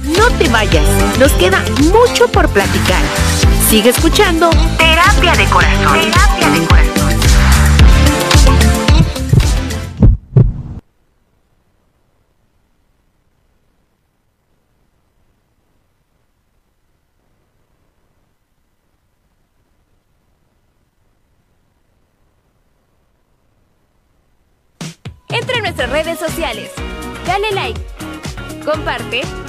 [0.03, 0.85] No te vayas,
[1.17, 3.01] nos queda mucho por platicar.
[3.69, 6.01] Sigue escuchando Terapia de Corazón.
[6.01, 6.93] Terapia de Corazón.
[25.29, 26.71] Entra en nuestras redes sociales.
[27.25, 27.81] Dale like.
[28.65, 29.42] Comparte.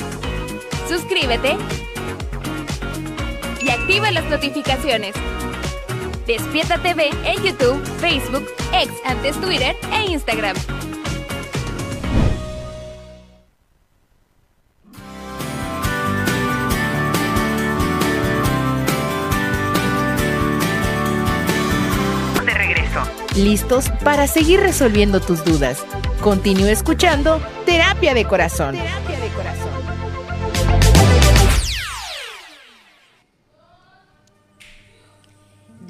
[1.25, 1.57] Suscríbete.
[3.63, 5.15] Y activa las notificaciones.
[6.27, 10.55] Despierta TV en YouTube, Facebook, X antes Twitter e Instagram.
[22.45, 23.01] De regreso.
[23.35, 25.87] listos para seguir resolviendo tus dudas.
[26.21, 28.75] Continúa escuchando Terapia de Corazón.
[28.75, 29.04] Terapia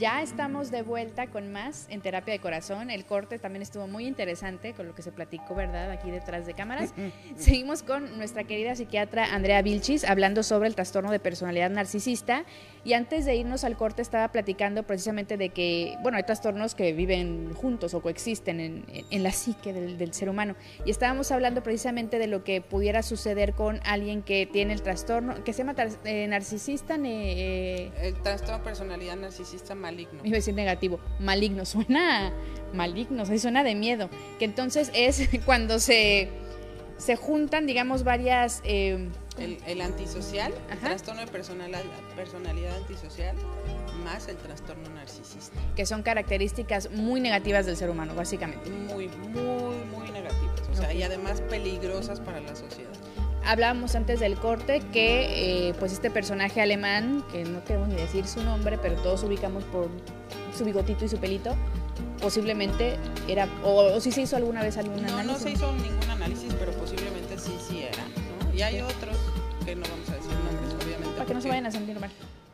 [0.04, 2.90] Ya estamos de vuelta con más en terapia de corazón.
[2.90, 5.90] El corte también estuvo muy interesante con lo que se platicó, ¿verdad?
[5.90, 6.92] Aquí detrás de cámaras.
[7.38, 12.44] Seguimos con nuestra querida psiquiatra Andrea Vilchis hablando sobre el trastorno de personalidad narcisista.
[12.84, 16.92] Y antes de irnos al corte estaba platicando precisamente de que, bueno, hay trastornos que
[16.92, 20.54] viven juntos o coexisten en, en la psique del, del ser humano.
[20.84, 25.42] Y estábamos hablando precisamente de lo que pudiera suceder con alguien que tiene el trastorno,
[25.44, 30.20] que se llama eh, narcisista, eh, El trastorno de personalidad narcisista maligno.
[30.22, 32.32] iba a decir negativo, maligno, suena
[32.74, 34.10] maligno, o sea, suena de miedo.
[34.38, 36.28] Que entonces es cuando se,
[36.98, 38.60] se juntan, digamos, varias...
[38.64, 41.82] eh, El, el antisocial, el trastorno de personalidad,
[42.14, 43.34] personalidad antisocial,
[44.04, 45.58] más el trastorno narcisista.
[45.74, 48.70] que son características muy negativas del ser humano, básicamente.
[48.70, 50.60] Muy, muy, muy negativas.
[50.70, 52.90] O sea, y además peligrosas para la sociedad.
[53.44, 58.26] Hablábamos antes del corte que eh, pues este personaje alemán, que no queremos ni decir
[58.26, 59.88] su nombre, pero todos ubicamos por
[60.56, 61.54] su bigotito y su pelito,
[62.20, 62.96] posiblemente
[63.28, 65.42] era, o, o si se hizo alguna vez algún No, no análisis.
[65.42, 68.02] se hizo ningún análisis, pero posiblemente sí, sí era.
[68.04, 68.54] ¿no?
[68.54, 69.16] Y hay otros
[69.64, 71.14] que no vamos a decir nombres, obviamente.
[71.14, 72.10] Para que no se vayan a sentir mal.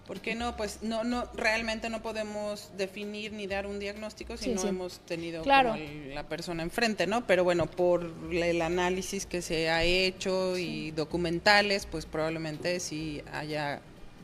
[0.06, 0.56] ¿Por qué no?
[0.56, 5.42] Pues no, no, realmente no podemos definir ni dar un diagnóstico si no hemos tenido
[5.42, 5.76] claro.
[6.12, 7.28] la persona enfrente, ¿no?
[7.28, 13.82] Pero bueno, por el análisis que se ha hecho y documentales, pues probablemente sí haya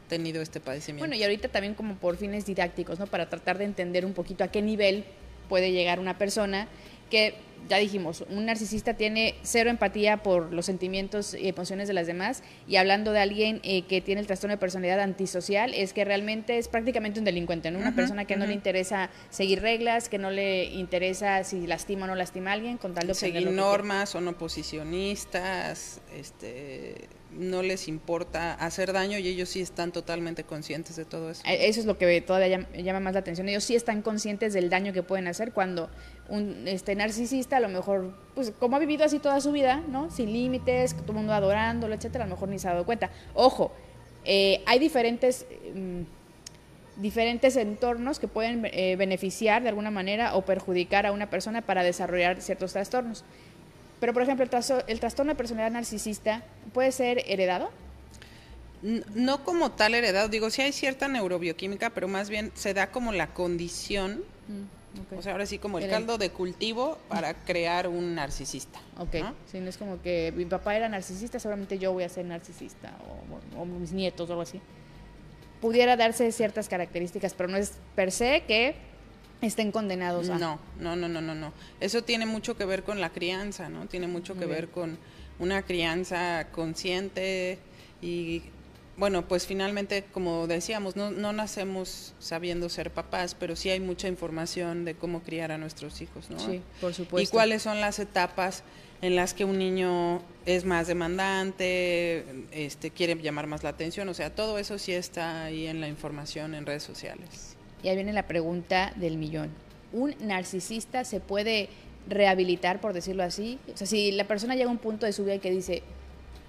[0.08, 1.06] tenido este padecimiento.
[1.06, 3.06] Bueno, y ahorita también como por fines didácticos, ¿no?
[3.06, 5.04] Para tratar de entender un poquito a qué nivel
[5.48, 6.66] puede llegar una persona
[7.10, 7.36] que
[7.68, 12.42] ya dijimos, un narcisista tiene cero empatía por los sentimientos y emociones de las demás
[12.66, 16.58] y hablando de alguien eh, que tiene el trastorno de personalidad antisocial es que realmente
[16.58, 17.78] es prácticamente un delincuente, ¿no?
[17.78, 22.08] una persona que no le interesa seguir reglas, que no le interesa si lastima o
[22.08, 28.54] no lastima a alguien con tal de seguir normas, son oposicionistas, este no les importa
[28.54, 31.42] hacer daño y ellos sí están totalmente conscientes de todo eso.
[31.46, 33.48] Eh, eso es lo que todavía llama, más la atención.
[33.48, 35.90] Ellos sí están conscientes del daño que pueden hacer cuando
[36.28, 40.10] un este narcisista a lo mejor, pues como ha vivido así toda su vida, ¿no?
[40.10, 43.10] Sin límites, todo el mundo adorándolo, etcétera, a lo mejor ni se ha dado cuenta.
[43.34, 43.72] Ojo,
[44.24, 45.46] eh, hay diferentes...
[45.74, 46.02] Mm,
[46.96, 51.82] diferentes entornos que pueden eh, beneficiar de alguna manera o perjudicar a una persona para
[51.82, 53.22] desarrollar ciertos trastornos.
[54.00, 54.44] Pero, por ejemplo,
[54.86, 57.70] el, trastorno de personalidad narcisista puede ser heredado.
[58.82, 63.12] No como tal heredado, digo, sí hay cierta neurobioquímica, pero más bien se da como
[63.12, 68.14] la condición, mm, o sea, ahora sí como el caldo de cultivo para crear un
[68.14, 68.78] narcisista.
[68.98, 69.34] Ok, ¿no?
[69.50, 72.92] Sí, no es como que mi papá era narcisista, seguramente yo voy a ser narcisista,
[73.56, 74.60] o, o mis nietos o algo así.
[75.60, 78.76] Pudiera darse ciertas características, pero no es per se que
[79.40, 80.38] estén condenados a.
[80.38, 81.52] No, no, no, no, no, no.
[81.80, 83.86] Eso tiene mucho que ver con la crianza, ¿no?
[83.86, 84.98] Tiene mucho que ver con
[85.38, 87.58] una crianza consciente
[88.00, 88.42] y
[88.96, 94.08] bueno, pues finalmente, como decíamos, no, no nacemos sabiendo ser papás, pero sí hay mucha
[94.08, 96.38] información de cómo criar a nuestros hijos, ¿no?
[96.38, 97.20] Sí, por supuesto.
[97.20, 98.62] Y cuáles son las etapas
[99.02, 104.14] en las que un niño es más demandante, este, quiere llamar más la atención, o
[104.14, 107.55] sea, todo eso sí está ahí en la información en redes sociales.
[107.86, 109.48] Y ahí viene la pregunta del millón.
[109.92, 111.68] ¿Un narcisista se puede
[112.08, 113.60] rehabilitar, por decirlo así?
[113.72, 115.84] O sea, si la persona llega a un punto de su vida y que dice,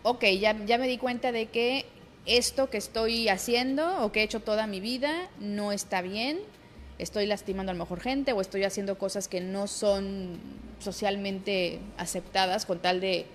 [0.02, 1.86] ok, ya, ya me di cuenta de que
[2.26, 6.40] esto que estoy haciendo o que he hecho toda mi vida no está bien,
[6.98, 10.40] estoy lastimando a lo mejor gente o estoy haciendo cosas que no son
[10.80, 13.28] socialmente aceptadas con tal de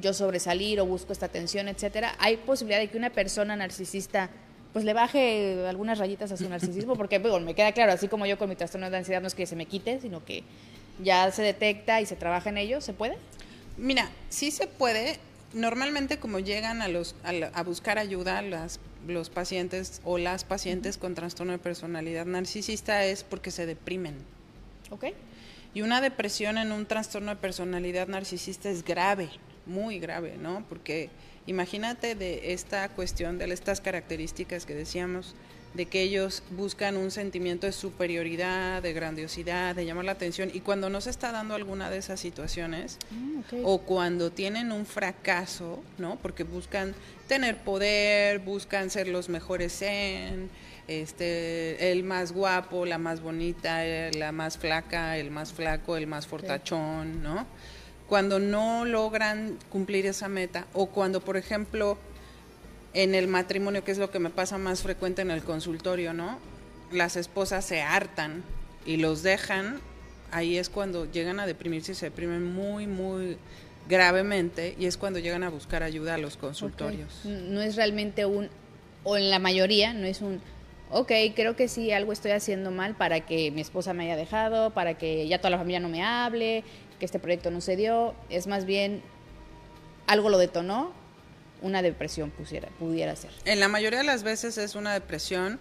[0.00, 2.14] yo sobresalir o busco esta atención, etcétera.
[2.20, 4.30] Hay posibilidad de que una persona narcisista
[4.72, 8.26] pues le baje algunas rayitas a su narcisismo, porque bueno, me queda claro, así como
[8.26, 10.44] yo con mi trastorno de ansiedad no es que se me quite, sino que
[11.02, 13.16] ya se detecta y se trabaja en ello, ¿se puede?
[13.76, 15.18] Mira, sí se puede.
[15.52, 18.78] Normalmente como llegan a, los, a, buscar ayuda las,
[19.08, 24.14] los pacientes o las pacientes con trastorno de personalidad narcisista es porque se deprimen.
[24.90, 25.06] ¿Ok?
[25.74, 29.30] Y una depresión en un trastorno de personalidad narcisista es grave,
[29.66, 30.64] muy grave, ¿no?
[30.68, 31.10] Porque
[31.46, 35.34] Imagínate de esta cuestión, de estas características que decíamos,
[35.74, 40.60] de que ellos buscan un sentimiento de superioridad, de grandiosidad, de llamar la atención, y
[40.60, 45.82] cuando no se está dando alguna de esas situaciones, ah, o cuando tienen un fracaso,
[45.98, 46.16] ¿no?
[46.16, 46.94] Porque buscan
[47.28, 50.50] tener poder, buscan ser los mejores en,
[50.88, 56.26] este, el más guapo, la más bonita, la más flaca, el más flaco, el más
[56.26, 57.46] fortachón, ¿no?
[58.10, 61.96] Cuando no logran cumplir esa meta o cuando, por ejemplo,
[62.92, 66.40] en el matrimonio, que es lo que me pasa más frecuente en el consultorio, ¿no?
[66.90, 68.42] Las esposas se hartan
[68.84, 69.78] y los dejan,
[70.32, 73.36] ahí es cuando llegan a deprimirse y se deprimen muy, muy
[73.88, 77.24] gravemente y es cuando llegan a buscar ayuda a los consultorios.
[77.24, 78.48] No es realmente un,
[79.04, 80.40] o en la mayoría, no es un,
[80.90, 84.70] ok, creo que sí, algo estoy haciendo mal para que mi esposa me haya dejado,
[84.70, 86.64] para que ya toda la familia no me hable,
[87.00, 89.02] que este proyecto no se dio, es más bien
[90.06, 90.92] algo lo detonó,
[91.62, 93.30] una depresión pusiera, pudiera ser.
[93.44, 95.58] En la mayoría de las veces es una depresión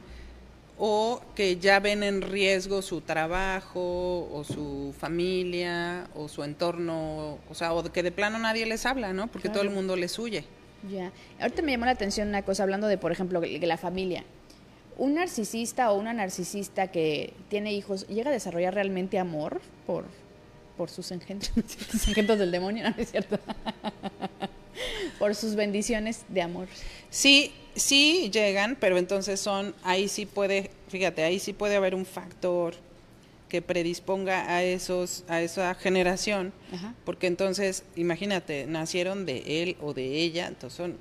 [0.77, 7.53] o que ya ven en riesgo su trabajo o su familia o su entorno, o
[7.53, 9.27] sea, o que de plano nadie les habla, ¿no?
[9.27, 10.45] Porque todo el mundo les huye.
[10.89, 11.11] Ya.
[11.41, 14.23] Ahorita me llamó la atención una cosa hablando de, por ejemplo, de la familia.
[14.97, 20.05] Un narcisista o una narcisista que tiene hijos llega a desarrollar realmente amor por
[20.79, 21.51] por sus engendros,
[22.07, 23.37] engendros del demonio, ¿no es cierto?
[25.19, 26.69] por sus bendiciones de amor.
[27.09, 32.05] Sí, sí llegan, pero entonces son, ahí sí puede, fíjate, ahí sí puede haber un
[32.05, 32.75] factor
[33.49, 36.53] que predisponga a esos, a esa generación,
[37.03, 40.95] porque entonces, imagínate, nacieron de él o de ella, entonces son,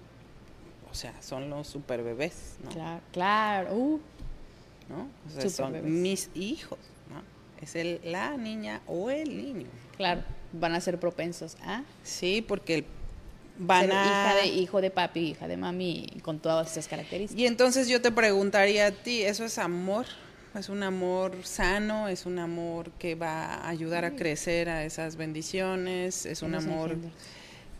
[0.91, 2.71] o sea, son los super bebés, ¿no?
[2.71, 4.01] Claro, claro, uh.
[4.88, 5.09] ¿no?
[5.29, 6.81] O sea, son mis hijos
[7.64, 9.66] es el, la niña o el niño.
[9.97, 11.83] Claro, van a ser propensos a.
[12.03, 12.85] Sí, porque
[13.59, 14.05] van Ser a...
[14.05, 17.40] hija de hijo de papi, hija de mami, con todas esas características.
[17.40, 20.07] Y entonces yo te preguntaría a ti, ¿eso es amor?
[20.55, 22.09] ¿Es un amor sano?
[22.09, 26.27] ¿Es un amor que va a ayudar a crecer a esas bendiciones?
[26.27, 26.97] ¿Es un amor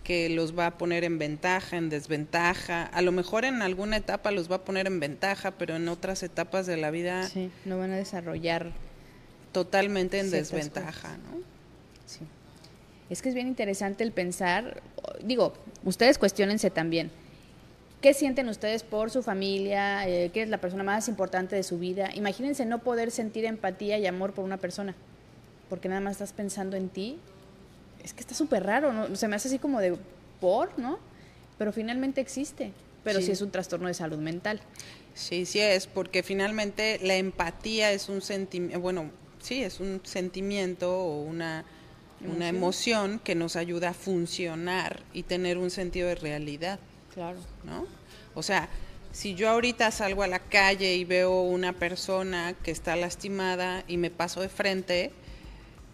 [0.05, 2.85] que los va a poner en ventaja, en desventaja?
[2.85, 6.23] A lo mejor en alguna etapa los va a poner en ventaja, pero en otras
[6.23, 8.71] etapas de la vida Sí, no van a desarrollar
[9.53, 11.39] totalmente en desventaja, ¿no?
[12.07, 12.21] Sí.
[13.11, 14.83] Es que es bien interesante el pensar,
[15.23, 17.11] digo, ustedes cuestionense también.
[18.01, 20.07] ¿Qué sienten ustedes por su familia?
[20.09, 22.11] Eh, ¿Qué es la persona más importante de su vida?
[22.15, 24.95] Imagínense no poder sentir empatía y amor por una persona,
[25.69, 27.19] porque nada más estás pensando en ti.
[28.05, 29.17] Es que está súper raro, ¿no?
[29.17, 29.97] Se me hace así como de
[30.41, 31.01] por, ¿no?
[31.59, 32.71] Pero finalmente existe,
[33.03, 33.33] pero sí, Sí.
[33.33, 34.61] es un trastorno de salud mental.
[35.15, 40.91] Sí, sí es, porque finalmente la empatía es un sentimiento, bueno, sí, es un sentimiento
[40.97, 41.65] o una,
[42.25, 46.79] una emoción que nos ayuda a funcionar y tener un sentido de realidad,
[47.15, 47.39] Claro.
[47.65, 47.87] ¿no?
[48.35, 48.69] O sea,
[49.13, 53.97] si yo ahorita salgo a la calle y veo una persona que está lastimada y
[53.97, 55.11] me paso de frente,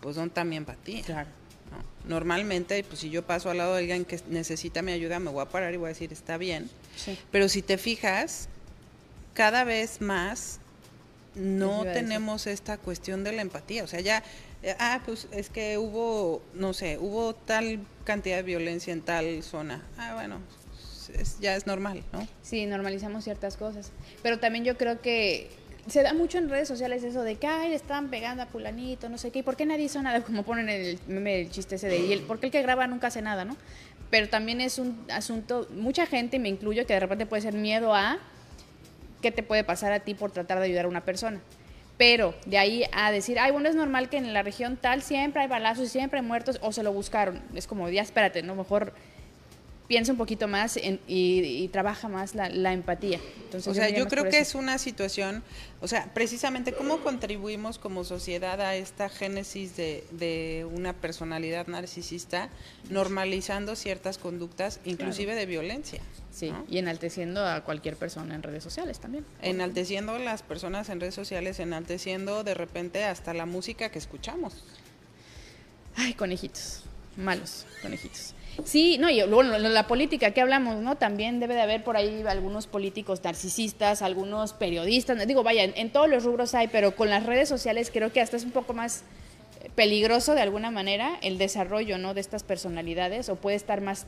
[0.01, 1.03] pues ¿dónde está mi empatía?
[1.03, 1.31] Claro.
[1.71, 2.09] ¿no?
[2.09, 5.43] Normalmente, pues si yo paso al lado de alguien que necesita mi ayuda, me voy
[5.43, 6.69] a parar y voy a decir, está bien.
[6.97, 7.17] Sí.
[7.31, 8.49] Pero si te fijas,
[9.33, 10.61] cada vez más
[11.35, 13.85] no tenemos esta cuestión de la empatía.
[13.85, 14.23] O sea, ya,
[14.63, 19.43] eh, ah, pues es que hubo, no sé, hubo tal cantidad de violencia en tal
[19.43, 19.83] zona.
[19.99, 20.41] Ah, bueno,
[21.19, 22.27] es- ya es normal, ¿no?
[22.43, 23.91] Sí, normalizamos ciertas cosas.
[24.23, 25.51] Pero también yo creo que
[25.87, 29.09] se da mucho en redes sociales eso de que, ay, le están pegando a fulanito,
[29.11, 30.23] no sé qué, ¿y por qué nadie hizo nada?
[30.25, 32.63] Como ponen en el meme el chiste ese de, y el, ¿por qué el que
[32.63, 33.57] graba nunca hace nada, no?
[34.11, 37.55] Pero también es un asunto, mucha gente, y me incluyo, que de repente puede ser
[37.55, 38.19] miedo a
[39.25, 41.41] qué te puede pasar a ti por tratar de ayudar a una persona.
[41.97, 45.41] Pero de ahí a decir, ay, bueno, es normal que en la región tal siempre
[45.41, 47.41] hay balazos y siempre hay muertos, o se lo buscaron.
[47.55, 48.55] Es como, ya espérate, ¿no?
[48.55, 48.93] Mejor
[49.89, 53.21] piensa un poquito más en- y, y trabaja más la, la empatía.
[53.45, 55.43] Entonces, O sea, yo creo que es una situación,
[55.81, 62.49] o sea, precisamente cómo contribuimos como sociedad a esta génesis de, de una personalidad narcisista,
[62.91, 66.01] normalizando ciertas conductas, inclusive de violencia.
[66.33, 66.65] Sí, ¿no?
[66.69, 69.25] y enalteciendo a cualquier persona en redes sociales también.
[69.41, 74.65] Enalteciendo las personas en redes sociales, enalteciendo de repente hasta la música que escuchamos.
[75.95, 76.83] Ay, conejitos,
[77.17, 78.35] malos conejitos.
[78.65, 80.97] Sí, no, y bueno, la, política que hablamos, ¿no?
[80.97, 85.91] También debe de haber por ahí algunos políticos narcisistas, algunos periodistas, digo, vaya, en, en
[85.91, 88.73] todos los rubros hay, pero con las redes sociales creo que hasta es un poco
[88.73, 89.03] más
[89.75, 92.15] peligroso de alguna manera el desarrollo, ¿no?
[92.15, 94.07] De estas personalidades, o puede estar más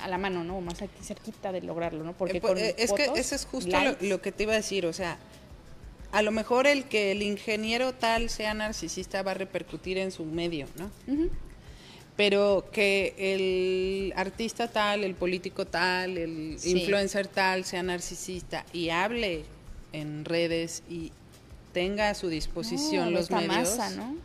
[0.00, 0.58] a la mano, ¿no?
[0.58, 2.12] O más aquí cerquita de lograrlo, ¿no?
[2.12, 4.44] Porque Eh, po- con eh, es que eso es justo lo, likes, lo que te
[4.44, 5.18] iba a decir, o sea,
[6.12, 10.24] a lo mejor el que el ingeniero tal sea narcisista va a repercutir en su
[10.24, 10.90] medio, ¿no?
[12.18, 16.72] Pero que el artista tal, el político tal, el Sí.
[16.72, 19.44] influencer tal sea narcisista y hable
[19.92, 21.12] en redes y
[21.72, 23.76] tenga a su disposición No, los esta medios.
[23.78, 24.16] masa, ¿no?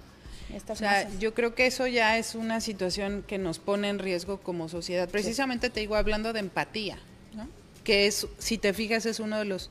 [0.70, 4.40] O sea, yo creo que eso ya es una situación que nos pone en riesgo
[4.40, 5.08] como sociedad.
[5.08, 6.98] Precisamente te digo, hablando de empatía,
[7.36, 7.48] ¿no?
[7.84, 9.70] que es, si te fijas, es uno de los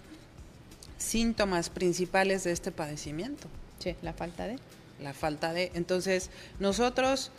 [0.98, 3.48] síntomas principales de este padecimiento,
[3.80, 4.58] Sí, la falta de...
[5.02, 5.72] la falta de.
[5.74, 6.30] Entonces,
[6.61, 7.30] nosotros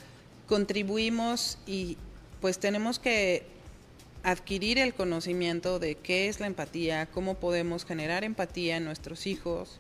[0.47, 1.97] contribuimos y
[2.41, 3.45] pues tenemos que
[4.23, 9.79] adquirir el conocimiento de qué es la empatía, cómo podemos generar empatía en nuestros hijos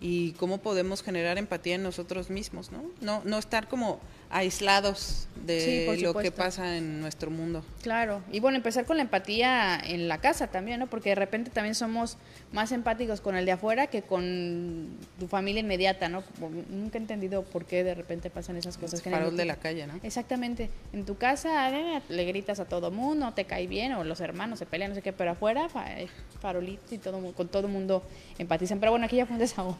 [0.00, 2.82] y cómo podemos generar empatía en nosotros mismos, ¿no?
[3.00, 4.00] No, no estar como
[4.32, 7.64] aislados de Sí, lo que pasa en nuestro mundo.
[7.82, 10.86] Claro, y bueno, empezar con la empatía en la casa también, ¿no?
[10.86, 12.16] Porque de repente también somos
[12.52, 16.22] más empáticos con el de afuera que con tu familia inmediata, ¿no?
[16.70, 19.02] Nunca he entendido por qué de repente pasan esas cosas.
[19.02, 19.98] que en el Farol de la calle, ¿no?
[20.02, 20.70] Exactamente.
[20.92, 24.66] En tu casa le gritas a todo mundo, te cae bien, o los hermanos se
[24.66, 26.06] pelean, no sé qué, pero afuera eh,
[26.40, 28.02] farolitos y todo, con todo mundo
[28.38, 28.80] empatizan.
[28.80, 29.78] Pero bueno, aquí ya fue un desahogo.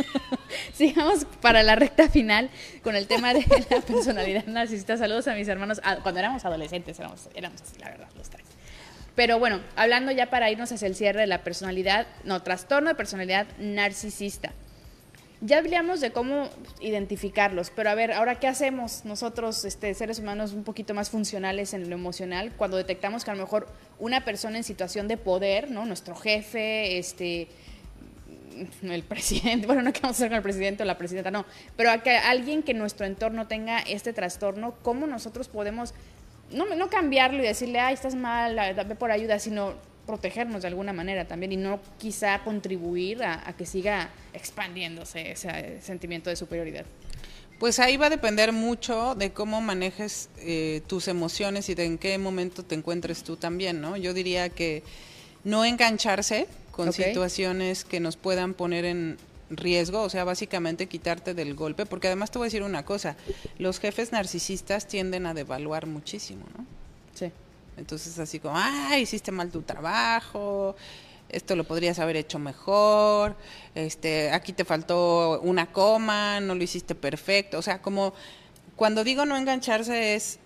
[0.74, 2.50] Sigamos para la recta final
[2.82, 3.40] con el tema de
[3.70, 4.96] la personalidad narcisista.
[4.96, 5.80] Saludos a mis hermanos.
[5.84, 8.44] Ah, Cuando éramos adolescentes éramos, éramos así, la verdad, los tres.
[9.14, 12.94] Pero bueno, hablando ya para irnos hacia el cierre de la personalidad, no, trastorno de
[12.94, 14.52] personalidad narcisista.
[15.42, 20.52] Ya hablamos de cómo identificarlos, pero a ver, ahora qué hacemos nosotros, este, seres humanos
[20.52, 23.66] un poquito más funcionales en lo emocional, cuando detectamos que a lo mejor
[23.98, 25.86] una persona en situación de poder, ¿no?
[25.86, 27.48] Nuestro jefe, este,
[28.82, 31.44] el presidente, bueno, no queremos hacer con el presidente o la presidenta, no,
[31.76, 35.94] pero a que alguien que nuestro entorno tenga este trastorno, ¿cómo nosotros podemos
[36.50, 39.74] no, no cambiarlo y decirle, ay, estás mal, dame por ayuda, sino
[40.06, 46.30] protegernos de alguna manera también y no quizá contribuir a, que siga expandiéndose ese sentimiento
[46.30, 46.84] de superioridad?
[47.58, 51.98] Pues ahí va a depender mucho de cómo manejes eh, tus emociones y de en
[51.98, 53.96] qué momento te encuentres tú también, ¿no?
[53.96, 54.82] Yo diría que
[55.44, 56.46] no engancharse
[56.84, 59.18] con situaciones que nos puedan poner en
[59.50, 63.16] riesgo, o sea, básicamente quitarte del golpe, porque además te voy a decir una cosa,
[63.58, 66.64] los jefes narcisistas tienden a devaluar muchísimo, ¿no?
[67.14, 67.32] Sí.
[67.76, 70.76] Entonces así como, ah, hiciste mal tu trabajo,
[71.28, 73.36] esto lo podrías haber hecho mejor,
[73.74, 78.14] este, aquí te faltó una coma, no lo hiciste perfecto, o sea, como
[78.76, 80.38] cuando digo no engancharse es,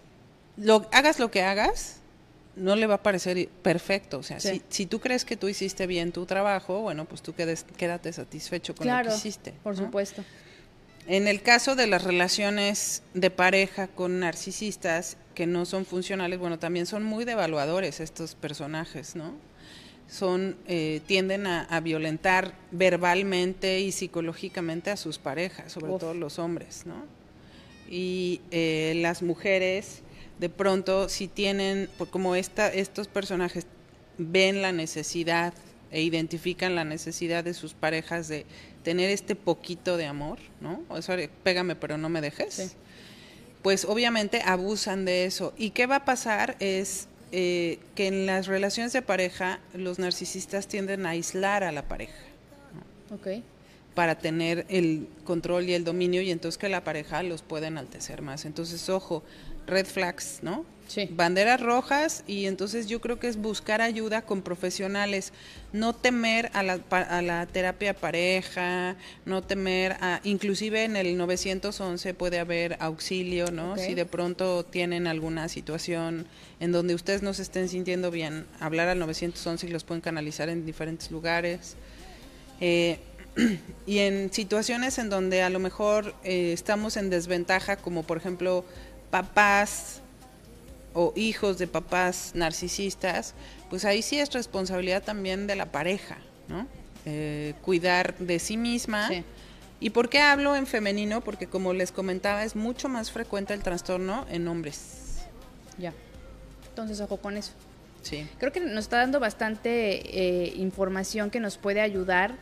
[0.56, 2.00] lo, hagas lo que hagas,
[2.56, 5.86] no le va a parecer perfecto, o sea, si, si, tú crees que tú hiciste
[5.86, 9.54] bien tu trabajo, bueno, pues tú quedes, quédate satisfecho con lo que hiciste.
[9.62, 10.24] por supuesto.
[11.06, 16.58] En el caso de las relaciones de pareja con narcisistas que no son funcionales, bueno,
[16.58, 19.34] también son muy devaluadores estos personajes, ¿no?
[20.08, 26.84] son eh, tienden a, violentar verbalmente y psicológicamente a sus parejas, sobre todo los hombres,
[26.86, 27.04] ¿no?
[27.88, 30.02] Y eh, las mujeres,
[30.38, 33.66] de pronto, si tienen, como esta, estos personajes
[34.18, 35.54] ven la necesidad
[35.90, 38.46] e identifican la necesidad de sus parejas de
[38.82, 40.82] tener este poquito de amor, ¿no?
[40.88, 42.76] O sea, pégame pero no me dejes.
[43.62, 45.54] Pues obviamente abusan de eso.
[45.56, 46.56] ¿Y qué va a pasar?
[46.58, 51.88] Es eh, que en las relaciones de pareja los narcisistas tienden a aislar a la
[51.88, 52.14] pareja.
[53.94, 58.22] Para tener el control y el dominio y entonces que la pareja los puede enaltecer
[58.22, 58.44] más.
[58.44, 59.22] Entonces, ojo,
[59.66, 60.64] red flags, ¿no?
[61.10, 65.32] Banderas rojas y entonces yo creo que es buscar ayuda con profesionales,
[65.72, 72.14] no temer a la, a la terapia pareja, no temer a, inclusive en el 911
[72.14, 73.76] puede haber auxilio, ¿no?
[73.76, 76.26] Si de pronto tienen alguna situación
[76.60, 80.48] en donde ustedes no se estén sintiendo bien, hablar al 911 y los pueden canalizar
[80.48, 81.76] en diferentes lugares.
[82.60, 82.98] Eh,
[83.86, 88.64] y en situaciones en donde a lo mejor eh, estamos en desventaja, como por ejemplo
[89.14, 90.00] papás
[90.92, 93.34] o hijos de papás narcisistas,
[93.70, 96.66] pues ahí sí es responsabilidad también de la pareja, ¿no?
[97.06, 99.08] Eh, cuidar de sí misma.
[99.78, 101.20] ¿Y por qué hablo en femenino?
[101.20, 105.26] Porque como les comentaba, es mucho más frecuente el trastorno en hombres.
[105.78, 105.92] Ya.
[106.70, 107.52] Entonces, ojo con eso.
[108.02, 108.26] Sí.
[108.38, 109.70] Creo que nos está dando bastante
[110.10, 112.34] eh, información que nos puede ayudar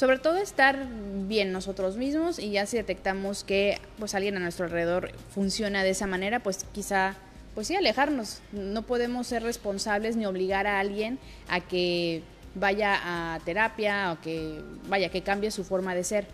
[0.00, 0.86] sobre todo estar
[1.28, 5.90] bien nosotros mismos y ya si detectamos que pues alguien a nuestro alrededor funciona de
[5.90, 7.16] esa manera, pues quizá
[7.54, 8.40] pues sí, alejarnos.
[8.52, 11.18] No podemos ser responsables ni obligar a alguien
[11.50, 12.22] a que
[12.54, 16.26] vaya a terapia o que vaya, que cambie su forma de ser.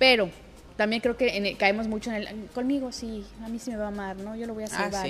[0.00, 0.28] Pero
[0.76, 3.88] también creo que caemos mucho en el conmigo sí, a mí sí me va a
[3.88, 4.36] amar, ¿no?
[4.36, 5.06] Yo lo voy a ah, salvar.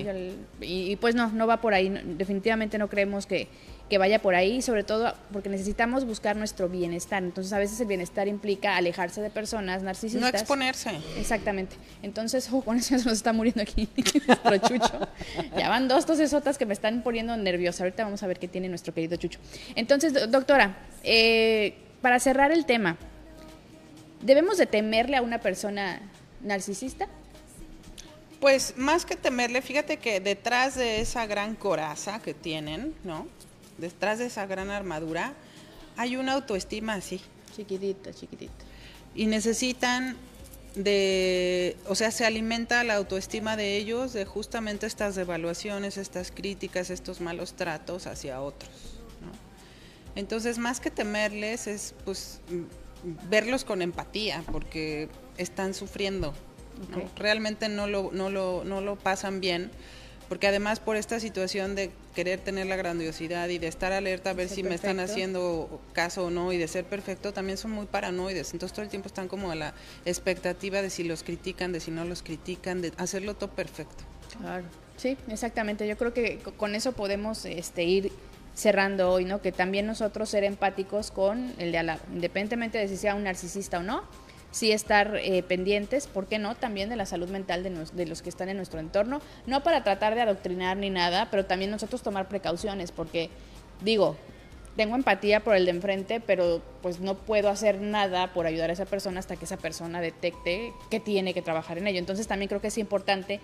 [0.61, 1.89] y, pues no, no va por ahí.
[2.17, 3.49] definitivamente no creemos que,
[3.89, 7.23] que vaya por ahí, sobre todo porque necesitamos buscar nuestro bienestar.
[7.23, 10.33] Entonces, a veces el bienestar implica alejarse de personas narcisistas.
[10.33, 10.91] No exponerse.
[11.19, 11.77] Exactamente.
[12.03, 13.89] Entonces, oh, con eso se nos está muriendo aquí
[14.27, 15.09] nuestro Chucho.
[15.57, 17.85] ya van dos tosesotas que me están poniendo nerviosa.
[17.85, 19.39] Ahorita vamos a ver qué tiene nuestro querido Chucho.
[19.75, 22.97] Entonces, doctora, eh, para cerrar el tema,
[24.23, 26.01] ¿debemos de temerle a una persona
[26.41, 27.09] narcisista?
[28.41, 33.27] Pues más que temerle, fíjate que detrás de esa gran coraza que tienen, ¿no?
[33.83, 35.35] detrás de esa gran armadura
[35.97, 37.21] hay una autoestima así.
[37.55, 38.65] Chiquitita, chiquitita.
[39.15, 40.17] Y necesitan
[40.75, 46.89] de, o sea, se alimenta la autoestima de ellos de justamente estas devaluaciones, estas críticas,
[46.89, 48.71] estos malos tratos hacia otros.
[50.15, 52.41] Entonces, más que temerles es pues
[53.29, 56.35] verlos con empatía, porque están sufriendo.
[57.17, 59.71] Realmente no lo, no, lo, no lo pasan bien
[60.33, 64.33] porque además por esta situación de querer tener la grandiosidad y de estar alerta a
[64.33, 67.85] ver si me están haciendo caso o no y de ser perfecto, también son muy
[67.85, 68.55] paranoides.
[68.55, 69.75] Entonces todo el tiempo están como a la
[70.07, 74.05] expectativa de si los critican, de si no los critican, de hacerlo todo perfecto.
[74.41, 74.65] Claro.
[74.97, 75.87] Sí, exactamente.
[75.87, 78.11] Yo creo que con eso podemos este, ir
[78.55, 79.41] cerrando hoy, ¿no?
[79.41, 83.25] Que también nosotros ser empáticos con el de al lado, independientemente de si sea un
[83.25, 84.03] narcisista o no,
[84.51, 86.55] sí estar eh, pendientes, ¿por qué no?
[86.55, 89.83] También de la salud mental de, de, los que están en nuestro entorno, no para
[89.83, 93.31] tratar de adoctrinar ni nada, pero también nosotros tomar precauciones, porque
[93.83, 94.17] digo,
[94.77, 98.73] tengo empatía por el de enfrente, pero pues no puedo hacer nada por ayudar a
[98.73, 101.99] esa persona hasta que esa persona detecte que tiene que trabajar en ello.
[101.99, 103.41] Entonces también creo que es importante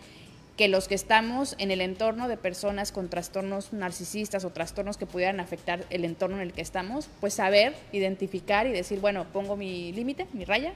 [0.59, 5.07] que los que estamos en el entorno de personas con trastornos narcisistas o trastornos que
[5.07, 9.57] pudieran afectar el entorno en el que estamos, pues saber, identificar y decir, bueno, pongo
[9.57, 10.73] mi límite, mi raya,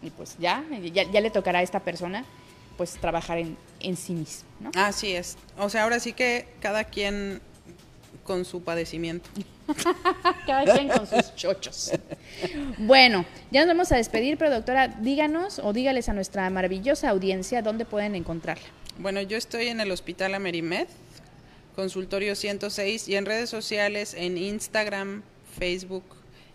[0.00, 2.24] y pues ya, ya, le tocará a esta persona
[2.76, 4.70] pues trabajar en, en sí mismo, ¿no?
[4.76, 5.36] Así es.
[5.58, 7.40] O sea, ahora sí que cada quien
[8.22, 9.28] con su padecimiento.
[10.46, 11.92] Cada quien con sus chochos.
[12.78, 17.62] Bueno, ya nos vamos a despedir, pero doctora, díganos o dígales a nuestra maravillosa audiencia
[17.62, 18.66] dónde pueden encontrarla.
[18.98, 20.86] Bueno, yo estoy en el Hospital Amerimed,
[21.74, 25.22] consultorio 106, y en redes sociales, en Instagram,
[25.58, 26.04] Facebook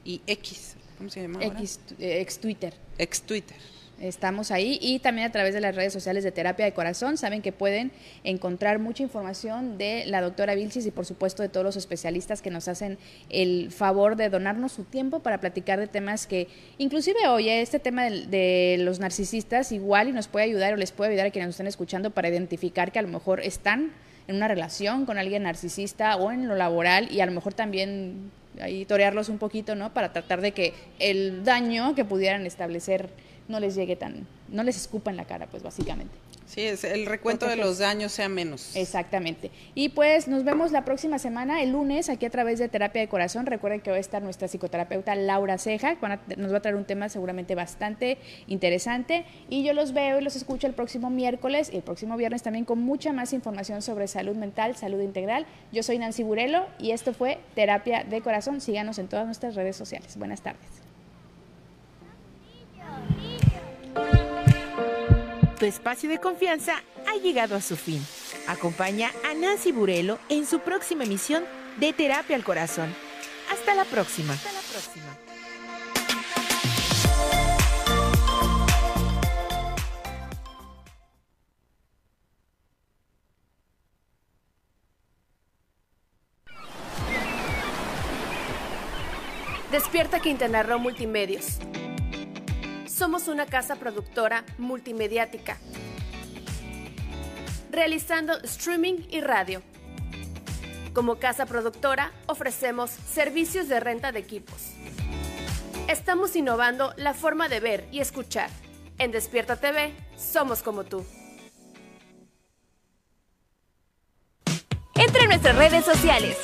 [0.04, 0.76] y X.
[0.98, 1.44] ¿Cómo se llama?
[1.44, 2.74] X, eh, ex Twitter.
[2.98, 3.58] Ex Twitter.
[4.02, 7.18] Estamos ahí y también a través de las redes sociales de Terapia de Corazón.
[7.18, 7.92] Saben que pueden
[8.24, 12.50] encontrar mucha información de la doctora Vilchis y por supuesto de todos los especialistas que
[12.50, 12.98] nos hacen
[13.30, 16.48] el favor de donarnos su tiempo para platicar de temas que
[16.80, 20.92] inclusive hoy este tema de, de los narcisistas igual y nos puede ayudar o les
[20.92, 23.92] puede ayudar a quienes nos estén escuchando para identificar que a lo mejor están
[24.28, 28.32] en una relación con alguien narcisista o en lo laboral y a lo mejor también
[28.60, 29.94] ahí torearlos un poquito, ¿no?
[29.94, 33.10] Para tratar de que el daño que pudieran establecer
[33.52, 36.16] no les llegue tan, no les escupa en la cara, pues básicamente.
[36.52, 38.76] Sí, es el recuento de los daños sea menos.
[38.76, 39.52] Exactamente.
[39.74, 43.08] Y pues nos vemos la próxima semana, el lunes, aquí a través de Terapia de
[43.08, 43.46] Corazón.
[43.46, 45.96] Recuerden que va a estar nuestra psicoterapeuta Laura Ceja,
[46.36, 49.24] nos va a traer un tema seguramente bastante interesante.
[49.50, 52.66] Y yo los veo y los escucho el próximo miércoles y el próximo viernes también
[52.66, 55.46] con mucha más información sobre salud mental, salud integral.
[55.72, 58.60] Yo soy Nancy Burelo y esto fue Terapia de Corazón.
[58.60, 60.18] Síganos en todas nuestras redes sociales.
[60.18, 60.81] Buenas tardes.
[65.62, 68.04] Tu espacio de confianza ha llegado a su fin.
[68.48, 71.44] Acompaña a Nancy Burelo en su próxima emisión
[71.78, 72.92] de Terapia al Corazón.
[73.52, 74.34] Hasta la próxima.
[74.34, 75.18] Hasta la próxima.
[89.72, 91.60] Despierta Quintana Roo Multimedios
[93.02, 95.58] somos una casa productora multimediática,
[97.72, 99.64] realizando streaming y radio.
[100.94, 104.74] Como casa productora ofrecemos servicios de renta de equipos.
[105.88, 108.52] Estamos innovando la forma de ver y escuchar.
[109.00, 111.04] En Despierta TV somos como tú.
[114.94, 116.38] Entra en nuestras redes sociales,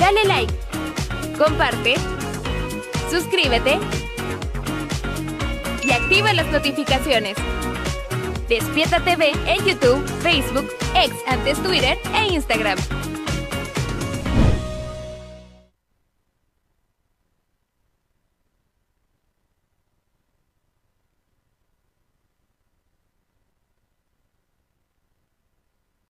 [0.00, 0.54] dale like,
[1.36, 1.96] comparte,
[3.10, 4.07] suscríbete
[5.88, 7.36] y activa las notificaciones.
[8.48, 12.78] Despierta TV en YouTube, Facebook, X antes Twitter e Instagram.